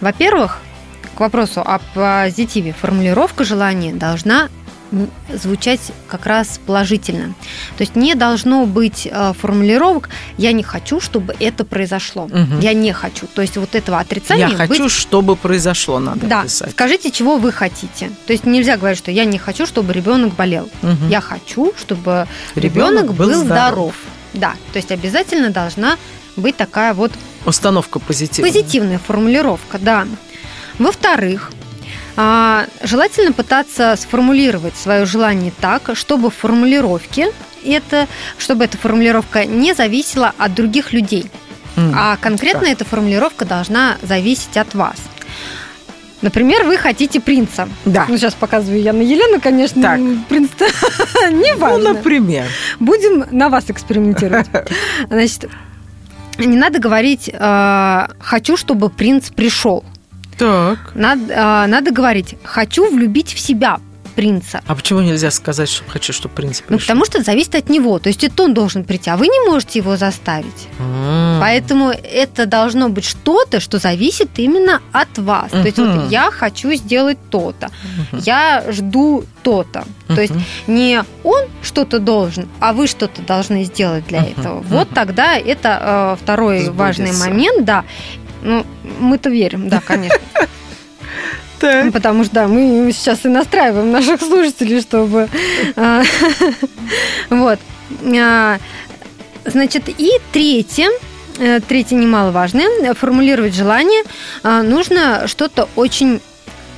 Во-первых, 0.02 0.60
к 1.16 1.20
вопросу 1.20 1.62
о 1.62 1.80
позитиве 1.94 2.74
формулировка 2.74 3.44
желания 3.44 3.94
должна 3.94 4.50
звучать 5.34 5.80
как 6.08 6.26
раз 6.26 6.60
положительно. 6.66 7.34
То 7.78 7.82
есть 7.84 7.96
не 7.96 8.16
должно 8.16 8.66
быть 8.66 9.08
э, 9.12 9.34
формулировок 9.40 10.10
«я 10.38 10.52
не 10.52 10.64
хочу, 10.64 11.00
чтобы 11.00 11.36
это 11.40 11.66
произошло», 11.66 12.28
Мгм. 12.28 12.60
«я 12.60 12.74
не 12.74 12.94
хочу». 12.94 13.28
То 13.28 13.42
есть 13.42 13.58
вот 13.58 13.76
этого 13.76 14.00
отрицания 14.00 14.48
Я 14.48 14.56
хочу, 14.56 14.84
быть- 14.84 14.92
чтобы 14.92 15.36
произошло, 15.36 16.00
надо 16.00 16.26
да, 16.26 16.44
писать. 16.44 16.72
скажите, 16.72 17.12
чего 17.12 17.38
вы 17.38 17.52
хотите. 17.52 18.12
То 18.26 18.34
есть 18.34 18.46
нельзя 18.46 18.78
говорить, 18.78 18.98
что 19.00 19.12
я 19.12 19.26
не 19.26 19.38
хочу, 19.38 19.66
чтобы 19.66 19.94
ребенок 19.94 20.36
болел. 20.36 20.70
Мгм. 20.82 21.10
Я 21.10 21.22
хочу, 21.22 21.74
чтобы 21.78 22.28
Ребенок 22.56 23.14
был 23.14 23.28
был, 23.28 23.44
здоров. 23.44 23.46
здоров. 23.46 23.96
Да, 24.34 24.54
то 24.74 24.78
есть 24.78 24.92
обязательно 24.92 25.50
должна 25.50 25.98
быть 26.36 26.56
такая 26.58 26.94
вот 26.94 27.12
Установка 27.46 28.00
позитивная. 28.00 28.52
позитивная 28.52 29.00
формулировка, 29.00 29.80
да. 29.80 30.06
Во-вторых, 30.80 31.52
желательно 32.84 33.32
пытаться 33.32 33.96
сформулировать 33.98 34.76
свое 34.76 35.06
желание 35.06 35.52
так, 35.62 35.92
чтобы 35.94 36.30
в 36.32 36.36
формулировке 36.36 37.32
это, 37.64 38.08
чтобы 38.38 38.66
эта 38.66 38.78
формулировка 38.78 39.46
не 39.46 39.74
зависела 39.74 40.34
от 40.38 40.54
других 40.56 40.94
людей, 40.94 41.30
М. 41.76 41.94
а 41.96 42.18
конкретно 42.18 42.66
эта 42.66 42.86
формулировка 42.86 43.46
должна 43.46 43.98
зависеть 44.02 44.58
от 44.58 44.74
вас. 44.74 44.96
Например, 46.24 46.64
вы 46.64 46.78
хотите 46.78 47.20
принца. 47.20 47.70
Да. 47.86 48.06
Ну, 48.10 48.18
сейчас 48.18 48.34
показываю 48.34 48.82
я 48.82 48.92
на 48.92 49.02
Елену, 49.02 49.40
конечно. 49.40 49.82
Так. 49.84 50.00
Принц 50.28 50.50
не 51.32 51.54
Ну, 51.54 51.60
важно. 51.60 51.94
например. 51.94 52.46
Будем 52.80 53.26
на 53.30 53.50
вас 53.50 53.66
экспериментировать. 53.70 54.48
Значит, 55.10 55.48
не 56.40 56.58
надо 56.58 56.80
говорить 56.80 57.30
э, 57.32 58.08
«хочу, 58.20 58.58
чтобы 58.58 58.90
принц 58.90 59.30
пришел». 59.30 59.84
Так. 60.38 60.92
Надо, 60.96 61.34
э, 61.34 61.66
надо 61.68 61.92
говорить 61.92 62.36
«хочу 62.44 62.90
влюбить 62.90 63.34
в 63.34 63.40
себя 63.40 63.80
принца». 64.16 64.62
А 64.66 64.74
почему 64.76 65.02
нельзя 65.02 65.30
сказать, 65.30 65.70
что 65.70 65.84
хочу, 65.88 66.12
чтобы 66.12 66.34
принц 66.34 66.62
Ну, 66.62 66.78
пришел? 66.78 66.80
потому 66.88 67.06
что 67.06 67.20
это 67.20 67.26
зависит 67.26 67.54
от 67.56 67.70
него. 67.70 68.00
То 68.00 68.10
есть 68.10 68.24
это 68.24 68.44
он 68.44 68.54
должен 68.56 68.84
прийти, 68.84 69.12
а 69.12 69.18
вы 69.18 69.28
не 69.28 69.40
можете 69.50 69.78
его 69.80 69.96
заставить. 69.96 70.68
М. 70.80 71.40
Поэтому 71.40 71.90
это 71.92 72.48
должно 72.48 72.90
быть 72.90 73.06
что-то, 73.06 73.60
что 73.60 73.78
зависит 73.78 74.30
именно 74.38 74.82
от 74.92 75.20
вас. 75.20 75.52
То 75.52 75.62
есть 75.64 75.78
вот 75.78 76.10
я 76.10 76.32
хочу 76.32 76.74
сделать 76.74 77.20
то-то, 77.30 77.70
Мгм. 78.12 78.22
я 78.26 78.64
жду 78.72 79.24
то-то. 79.44 79.84
То 80.08 80.20
есть 80.22 80.34
не 80.66 81.04
он 81.24 81.44
что-то 81.62 82.00
должен, 82.00 82.48
а 82.60 82.74
вы 82.74 82.88
что-то 82.88 83.22
должны 83.22 83.66
сделать 83.66 84.08
для 84.08 84.24
этого. 84.24 84.62
Вот 84.62 84.90
тогда 84.96 85.36
это 85.38 86.16
э, 86.20 86.24
второй 86.24 86.62
Сбудется. 86.62 86.74
важный 87.06 87.12
момент, 87.20 87.66
да. 87.66 87.84
Ну, 88.48 88.66
мы-то 89.00 89.30
верим, 89.30 89.70
да, 89.70 89.82
конечно. 89.86 90.20
Так. 91.60 91.92
Потому 91.92 92.24
что, 92.24 92.36
да, 92.36 92.48
мы 92.48 92.92
сейчас 92.94 93.26
и 93.26 93.30
настраиваем 93.30 93.92
наших 93.92 94.22
слушателей, 94.22 94.80
чтобы... 94.80 95.28
а, 95.76 96.04
Вот. 97.32 97.60
А, 98.16 98.60
Значит, 99.44 99.88
и 99.88 100.12
третье, 100.32 100.90
э, 101.40 101.62
третье 101.62 101.96
немаловажное, 101.96 102.94
формулировать 102.94 103.56
желание 103.56 104.04
а, 104.44 104.62
нужно 104.62 105.28
что-то 105.28 105.70
очень 105.76 106.20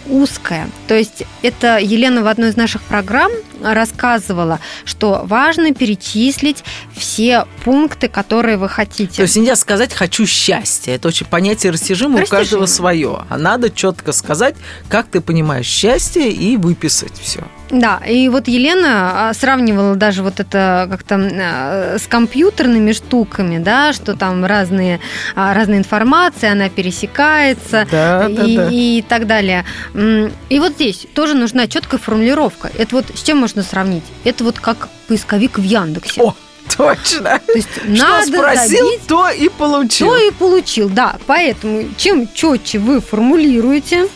узкое. 0.08 0.70
То 0.90 0.96
есть 0.96 1.22
это 1.44 1.78
Елена 1.78 2.24
в 2.24 2.28
одной 2.28 2.50
из 2.50 2.58
наших 2.58 2.82
программ 2.82 3.32
рассказывала, 3.62 4.60
что 4.86 5.22
важно 5.24 5.72
перечислить 5.72 6.64
все 6.96 7.46
пункты, 7.64 8.08
которые 8.08 8.58
вы 8.58 8.70
хотите. 8.70 9.18
То 9.18 9.22
есть 9.22 9.36
нельзя 9.36 9.56
сказать 9.56 9.94
«хочу 9.94 10.26
счастья». 10.26 10.96
Это 10.96 11.10
очень 11.10 11.28
понятие 11.28 11.74
растяжимое, 11.74 12.18
у 12.18 12.22
Растяжимое. 12.22 12.42
каждого 12.44 12.66
свое. 12.66 13.20
А 13.30 13.38
надо 13.38 13.70
четко 13.70 14.14
сказать, 14.14 14.56
как 14.90 15.06
ты 15.08 15.22
понимаешь 15.22 15.68
счастье, 15.68 16.32
и 16.32 16.58
выписать 16.58 17.14
все. 17.22 17.44
Да, 17.72 17.98
и 17.98 18.30
вот 18.30 18.48
Елена 18.48 19.30
а, 19.30 19.34
сравнивала 19.36 19.96
даже 19.96 20.24
вот 20.24 20.40
это 20.40 20.88
как-то 20.90 21.16
а, 21.16 21.98
с 22.00 22.08
компьютерными 22.08 22.94
штуками, 22.94 23.60
да, 23.60 23.94
что 23.94 24.16
там 24.16 24.44
разные, 24.44 25.00
а, 25.36 25.54
разная 25.54 25.78
информация, 25.78 26.54
она 26.54 26.70
пересекается 26.70 27.88
Да, 27.92 28.28
и, 28.28 28.56
да. 28.58 28.70
и 28.72 29.02
так 29.08 29.28
далее. 29.28 29.66
И 29.94 30.60
вот 30.60 30.79
здесь 30.80 31.06
тоже 31.14 31.34
нужна 31.36 31.68
четкая 31.68 32.00
формулировка. 32.00 32.72
Это 32.78 32.96
вот 32.96 33.06
с 33.14 33.22
чем 33.22 33.40
можно 33.40 33.64
сравнить? 33.64 34.04
Это 34.24 34.46
вот 34.46 34.60
как 34.60 34.88
поисковик 35.10 35.58
в 35.60 35.64
Яндексе. 35.64 36.22
О, 36.22 36.34
точно. 36.78 37.42
То 37.46 37.52
есть 37.54 37.68
Что 37.76 37.88
надо 37.90 38.28
спросил, 38.28 38.86
забить 38.86 39.08
то 39.08 39.30
и 39.30 39.50
получил. 39.50 40.08
то 40.08 40.16
и 40.16 40.32
получил, 40.32 40.88
да. 40.90 41.18
Поэтому 41.28 41.84
чем 41.98 42.30
четче 42.34 42.80
вы 42.80 43.02
формулируете, 43.02 44.08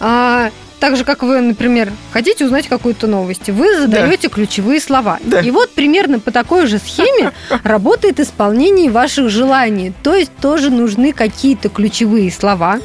а, 0.00 0.50
так 0.82 0.96
же, 0.96 1.04
как 1.04 1.22
вы, 1.22 1.40
например, 1.40 1.92
хотите 2.10 2.44
узнать 2.44 2.66
какую-то 2.66 3.06
новость, 3.06 3.48
вы 3.50 3.78
задаете 3.78 4.28
ключевые 4.28 4.80
слова. 4.80 5.20
Да. 5.22 5.38
И 5.38 5.52
вот 5.52 5.70
примерно 5.70 6.18
по 6.18 6.32
такой 6.32 6.66
же 6.66 6.80
схеме 6.80 7.30
работает 7.62 8.18
исполнение 8.18 8.90
ваших 8.90 9.30
желаний. 9.30 9.92
То 10.02 10.16
есть 10.16 10.32
тоже 10.40 10.70
нужны 10.70 11.12
какие-то 11.12 11.68
ключевые 11.68 12.32
слова, 12.32 12.80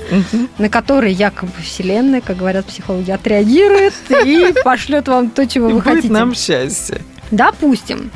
на 0.60 0.70
которые 0.70 1.12
якобы 1.12 1.52
Вселенная, 1.64 2.22
как 2.22 2.38
говорят 2.38 2.68
психологи, 2.68 3.10
отреагирует 3.10 3.96
и 4.24 4.54
пошлет 4.64 5.08
вам 5.08 5.32
то, 5.32 5.48
чего 5.48 5.68
И 5.68 5.74
вы 5.74 5.80
будет 5.80 5.96
хотите. 5.96 6.14
нам 6.14 6.36
счастье. 6.36 7.02
Допустим, 7.32 8.12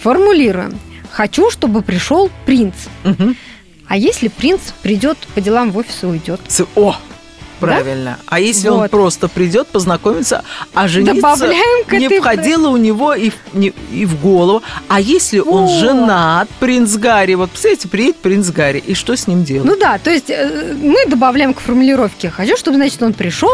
формулируем. 0.00 0.80
Хочу, 1.12 1.52
чтобы 1.52 1.82
пришел 1.82 2.28
принц. 2.44 2.74
А 3.86 3.96
если 3.96 4.26
принц 4.26 4.62
придет 4.82 5.16
по 5.36 5.40
делам 5.40 5.70
в 5.70 5.78
офис 5.78 6.02
и 6.02 6.06
уйдет? 6.06 6.40
О, 6.74 6.96
правильно. 7.60 8.18
А 8.26 8.38
если 8.40 8.68
он 8.68 8.80
Вот. 8.80 8.90
просто 8.90 9.28
придет, 9.28 9.66
познакомиться, 9.68 10.44
а 10.74 10.88
жениться 10.88 11.48
не 11.90 12.08
входило 12.20 12.68
у 12.68 12.76
него 12.76 13.14
и 13.14 13.30
в, 13.30 13.34
не- 13.54 13.72
и 13.92 14.04
в 14.04 14.20
голову. 14.20 14.62
А 14.88 15.00
если 15.00 15.38
он 15.38 15.64
Вот. 15.66 15.80
женат, 15.80 16.48
принц 16.60 16.94
Гарри, 16.96 17.34
вот 17.34 17.50
представляете, 17.50 17.88
приедет 17.88 18.16
принц 18.16 18.48
Гарри, 18.50 18.82
и 18.86 18.94
что 18.94 19.16
с 19.16 19.26
ним 19.26 19.44
делать? 19.44 19.68
Ну 19.68 19.76
да, 19.78 19.98
то 19.98 20.10
есть 20.10 20.30
э, 20.30 20.74
мы 20.80 21.06
добавляем 21.06 21.54
к 21.54 21.60
формулировке 21.60 22.30
«хочу», 22.30 22.56
чтобы, 22.56 22.76
значит, 22.76 23.02
он 23.02 23.12
пришел 23.12 23.50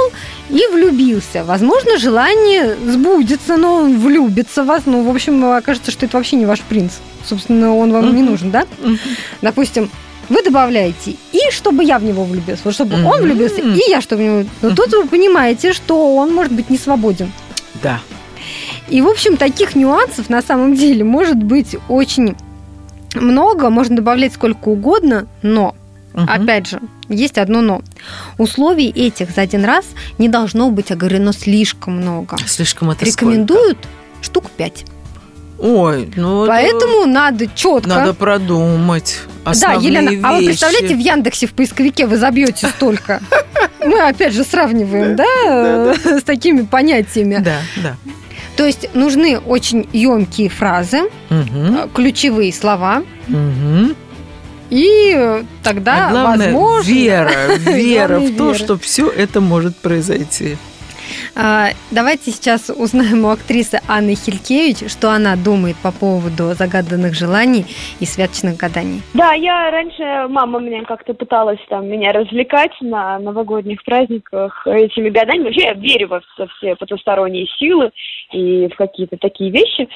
и 0.50 0.60
влюбился. 0.72 1.44
Возможно, 1.44 1.98
желание 1.98 2.76
сбудется, 2.86 3.56
но 3.56 3.74
он 3.76 3.98
влюбится 3.98 4.62
в 4.62 4.66
вас. 4.66 4.82
Ну, 4.86 5.02
в 5.02 5.10
общем, 5.10 5.44
окажется, 5.52 5.90
что 5.90 6.06
это 6.06 6.16
вообще 6.16 6.36
не 6.36 6.46
ваш 6.46 6.60
принц. 6.60 6.92
Собственно, 7.24 7.76
он 7.76 7.92
вам 7.92 8.14
не 8.14 8.22
Мгм. 8.22 8.30
нужен, 8.32 8.50
да? 8.50 8.66
Мгм. 8.82 8.98
Допустим, 9.42 9.90
вы 10.28 10.42
добавляете 10.42 11.16
«и 11.32 11.38
чтобы 11.50 11.84
я 11.84 11.98
в 11.98 12.04
него 12.04 12.24
влюбился». 12.24 12.62
Вот 12.64 12.74
чтобы 12.74 12.94
он 12.96 13.02
Мгм. 13.02 13.22
влюбился, 13.22 13.60
и 13.60 13.90
я 13.90 14.00
чтобы 14.00 14.22
в 14.22 14.24
него... 14.26 14.44
Но 14.62 14.70
тут 14.74 14.92
вы 14.92 15.06
понимаете, 15.06 15.72
что 15.72 16.16
он 16.16 16.32
может 16.34 16.52
быть 16.52 16.70
не 16.70 16.78
свободен. 16.78 17.30
Да. 17.82 18.00
И, 18.88 19.00
в 19.00 19.08
общем, 19.08 19.36
таких 19.36 19.74
нюансов 19.74 20.28
на 20.28 20.42
самом 20.42 20.74
деле 20.74 21.04
может 21.04 21.36
быть 21.42 21.76
очень 21.88 22.34
много, 23.14 23.70
можно 23.70 23.96
добавлять 23.96 24.32
сколько 24.34 24.68
угодно, 24.68 25.26
но, 25.42 25.74
Мгм. 26.14 26.28
опять 26.28 26.66
же, 26.68 26.80
есть 27.08 27.38
одно 27.38 27.60
но. 27.60 27.82
Условий 28.38 28.88
этих 28.88 29.30
за 29.30 29.42
один 29.42 29.64
раз 29.64 29.84
не 30.18 30.28
должно 30.28 30.70
быть 30.70 30.90
оговорено 30.90 31.32
слишком 31.32 31.98
много. 31.98 32.36
Слишком 32.46 32.90
это 32.90 33.04
Рекомендуют 33.04 33.78
штук 34.20 34.50
5. 34.50 34.84
Ой, 35.62 36.10
ну 36.16 36.42
это 36.42 36.52
Поэтому 36.52 37.06
надо 37.06 37.46
четко. 37.46 37.88
надо 37.88 38.14
продумать 38.14 39.20
Да, 39.44 39.74
Елена, 39.74 40.10
а 40.24 40.32
вы 40.32 40.40
вещи. 40.40 40.46
представляете, 40.48 40.96
в 40.96 40.98
Яндексе 40.98 41.46
в 41.46 41.52
поисковике 41.52 42.06
вы 42.08 42.16
забьете 42.16 42.66
столько. 42.66 43.22
Мы 43.84 44.00
опять 44.00 44.32
же 44.32 44.42
сравниваем, 44.42 45.14
да, 45.14 45.94
с 45.94 46.22
такими 46.24 46.62
понятиями. 46.62 47.38
Да, 47.44 47.58
да. 47.82 47.96
То 48.56 48.64
есть 48.64 48.92
нужны 48.94 49.38
очень 49.38 49.88
емкие 49.92 50.48
фразы, 50.48 51.02
э, 51.30 51.88
ключевые 51.94 52.52
слова, 52.52 53.04
и 54.68 55.44
тогда, 55.62 56.08
а 56.08 56.10
главное, 56.10 56.46
возможно... 56.46 56.90
вера, 56.90 57.32
вера 57.56 58.18
в 58.18 58.36
то, 58.36 58.46
вера. 58.46 58.54
что 58.54 58.78
все 58.78 59.08
это 59.08 59.40
может 59.40 59.76
произойти. 59.76 60.56
А, 61.34 61.70
Давайте 61.90 62.30
сейчас 62.30 62.70
узнаем 62.70 63.26
у 63.26 63.28
актрисы 63.28 63.78
Анны 63.86 64.14
Хилькевич, 64.14 64.90
что 64.90 65.10
она 65.10 65.36
думает 65.36 65.76
по 65.82 65.92
поводу 65.92 66.54
загаданных 66.54 67.14
желаний 67.14 67.66
и 68.00 68.06
святочных 68.06 68.56
гаданий. 68.56 69.02
Да, 69.12 69.34
я 69.34 69.70
раньше, 69.70 70.26
мама 70.30 70.58
меня 70.58 70.84
как-то 70.84 71.12
пыталась 71.12 71.60
там 71.68 71.86
меня 71.86 72.12
развлекать 72.12 72.72
на 72.80 73.18
новогодних 73.18 73.84
праздниках 73.84 74.66
этими 74.66 75.10
годами. 75.10 75.44
Вообще 75.44 75.64
я 75.64 75.74
верю 75.74 76.08
во 76.08 76.22
все 76.56 76.76
потусторонние 76.76 77.46
силы 77.58 77.90
и 78.32 78.68
в 78.68 78.76
какие-то 78.76 79.18
такие 79.18 79.50
вещи. 79.50 79.88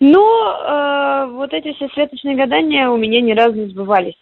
Но 0.00 0.20
э, 0.20 1.30
вот 1.34 1.52
эти 1.52 1.72
все 1.74 1.88
святочные 1.94 2.34
гадания 2.34 2.88
у 2.88 2.96
меня 2.96 3.20
ни 3.20 3.32
разу 3.32 3.54
не 3.54 3.66
сбывались. 3.66 4.16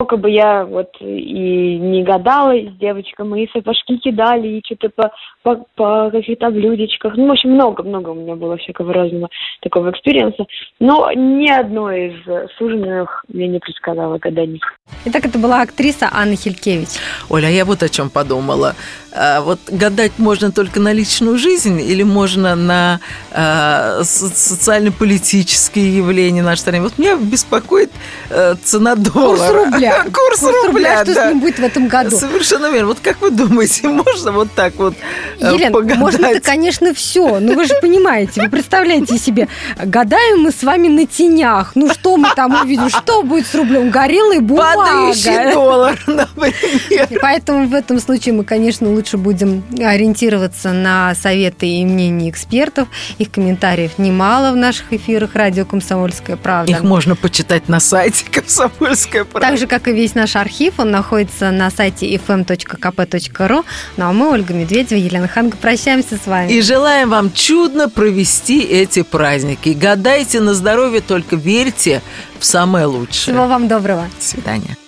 Сколько 0.00 0.16
бы 0.16 0.30
я 0.30 0.64
вот 0.64 0.92
и 1.00 1.76
не 1.76 2.04
гадала 2.04 2.52
с 2.52 2.78
девочками, 2.78 3.42
и 3.42 3.50
сапожки 3.52 3.96
кидали, 3.96 4.46
и 4.46 4.62
что-то 4.64 4.90
по, 4.90 5.10
по, 5.42 5.66
по 5.74 6.10
каких-то 6.12 6.50
блюдечках. 6.50 7.16
Ну, 7.16 7.26
в 7.26 7.32
общем, 7.32 7.50
много-много 7.54 8.10
у 8.10 8.14
меня 8.14 8.36
было 8.36 8.56
всякого 8.58 8.92
разного 8.92 9.28
такого 9.60 9.90
experience 9.90 10.37
а. 10.37 10.46
Но 10.78 11.10
ни 11.10 11.50
одной 11.50 12.10
из 12.10 12.52
суженых 12.58 13.24
мне 13.26 13.48
не 13.48 13.58
предсказала 13.58 14.18
гаданий. 14.18 14.60
Итак, 15.04 15.26
это 15.26 15.36
была 15.36 15.62
актриса 15.62 16.08
Анна 16.12 16.36
Хилькевич. 16.36 16.90
Оля, 17.28 17.48
а 17.48 17.50
я 17.50 17.64
вот 17.64 17.82
о 17.82 17.88
чем 17.88 18.08
подумала. 18.08 18.76
А, 19.12 19.40
вот 19.40 19.58
гадать 19.68 20.12
можно 20.18 20.52
только 20.52 20.78
на 20.78 20.92
личную 20.92 21.38
жизнь 21.38 21.80
или 21.80 22.04
можно 22.04 22.54
на 22.54 23.00
а, 23.32 24.04
социально-политические 24.04 25.96
явления 25.96 26.42
нашей 26.42 26.60
страны? 26.60 26.82
Вот 26.82 26.98
меня 26.98 27.16
беспокоит 27.16 27.90
а, 28.30 28.54
цена 28.62 28.94
доллара. 28.94 29.36
Курс 29.36 29.72
рубля. 29.72 29.87
Курс, 30.04 30.40
Курс 30.40 30.42
рубля, 30.42 30.66
рубля, 30.66 31.04
что 31.04 31.14
да. 31.14 31.26
с 31.26 31.30
ним 31.30 31.40
будет 31.40 31.58
в 31.58 31.64
этом 31.64 31.88
году? 31.88 32.16
Совершенно 32.16 32.70
верно. 32.70 32.88
Вот 32.88 33.00
как 33.00 33.20
вы 33.20 33.30
думаете, 33.30 33.88
можно 33.88 34.32
вот 34.32 34.48
так 34.54 34.74
вот 34.76 34.94
э, 35.40 35.52
Елена, 35.52 35.72
погадать? 35.72 35.98
можно-то, 35.98 36.40
конечно, 36.40 36.94
все. 36.94 37.40
Но 37.40 37.54
вы 37.54 37.64
же 37.64 37.74
понимаете, 37.80 38.42
вы 38.42 38.50
представляете 38.50 39.18
себе, 39.18 39.48
гадаем 39.82 40.40
мы 40.40 40.52
с 40.52 40.62
вами 40.62 40.88
на 40.88 41.06
тенях. 41.06 41.72
Ну, 41.74 41.92
что 41.92 42.16
мы 42.16 42.28
там 42.34 42.62
увидим? 42.62 42.88
Что 42.88 43.22
будет 43.22 43.46
с 43.46 43.54
рублем? 43.54 43.90
Горелая 43.90 44.40
бумага. 44.40 44.76
Падающий 44.76 45.52
доллар, 45.52 45.98
например. 46.06 47.06
И 47.10 47.18
Поэтому 47.20 47.66
в 47.66 47.74
этом 47.74 48.00
случае 48.00 48.34
мы, 48.34 48.44
конечно, 48.44 48.90
лучше 48.90 49.16
будем 49.16 49.62
ориентироваться 49.78 50.72
на 50.72 51.14
советы 51.14 51.66
и 51.66 51.84
мнения 51.84 52.30
экспертов. 52.30 52.88
Их 53.18 53.30
комментариев 53.30 53.98
немало 53.98 54.52
в 54.52 54.56
наших 54.56 54.92
эфирах 54.92 55.34
радио 55.34 55.64
«Комсомольская 55.64 56.36
правда». 56.36 56.72
Их 56.72 56.82
можно 56.82 57.16
почитать 57.16 57.68
на 57.68 57.80
сайте 57.80 58.24
«Комсомольская 58.30 59.24
правда». 59.24 59.48
Так 59.48 59.58
же, 59.58 59.66
как 59.66 59.77
и 59.86 59.92
весь 59.92 60.14
наш 60.14 60.34
архив, 60.36 60.74
он 60.78 60.90
находится 60.90 61.50
на 61.50 61.70
сайте 61.70 62.12
fm.kp.ru. 62.16 63.64
Ну 63.96 64.04
а 64.04 64.12
мы, 64.12 64.30
Ольга 64.32 64.54
Медведева, 64.54 64.98
Елена 64.98 65.28
Ханга, 65.28 65.56
прощаемся 65.56 66.16
с 66.16 66.26
вами. 66.26 66.50
И 66.50 66.62
желаем 66.62 67.10
вам 67.10 67.32
чудно 67.32 67.88
провести 67.88 68.62
эти 68.62 69.02
праздники. 69.02 69.70
Гадайте 69.70 70.40
на 70.40 70.54
здоровье, 70.54 71.00
только 71.00 71.36
верьте 71.36 72.02
в 72.38 72.44
самое 72.44 72.86
лучшее. 72.86 73.34
Всего 73.34 73.46
вам 73.46 73.68
доброго. 73.68 74.08
До 74.18 74.24
свидания. 74.24 74.87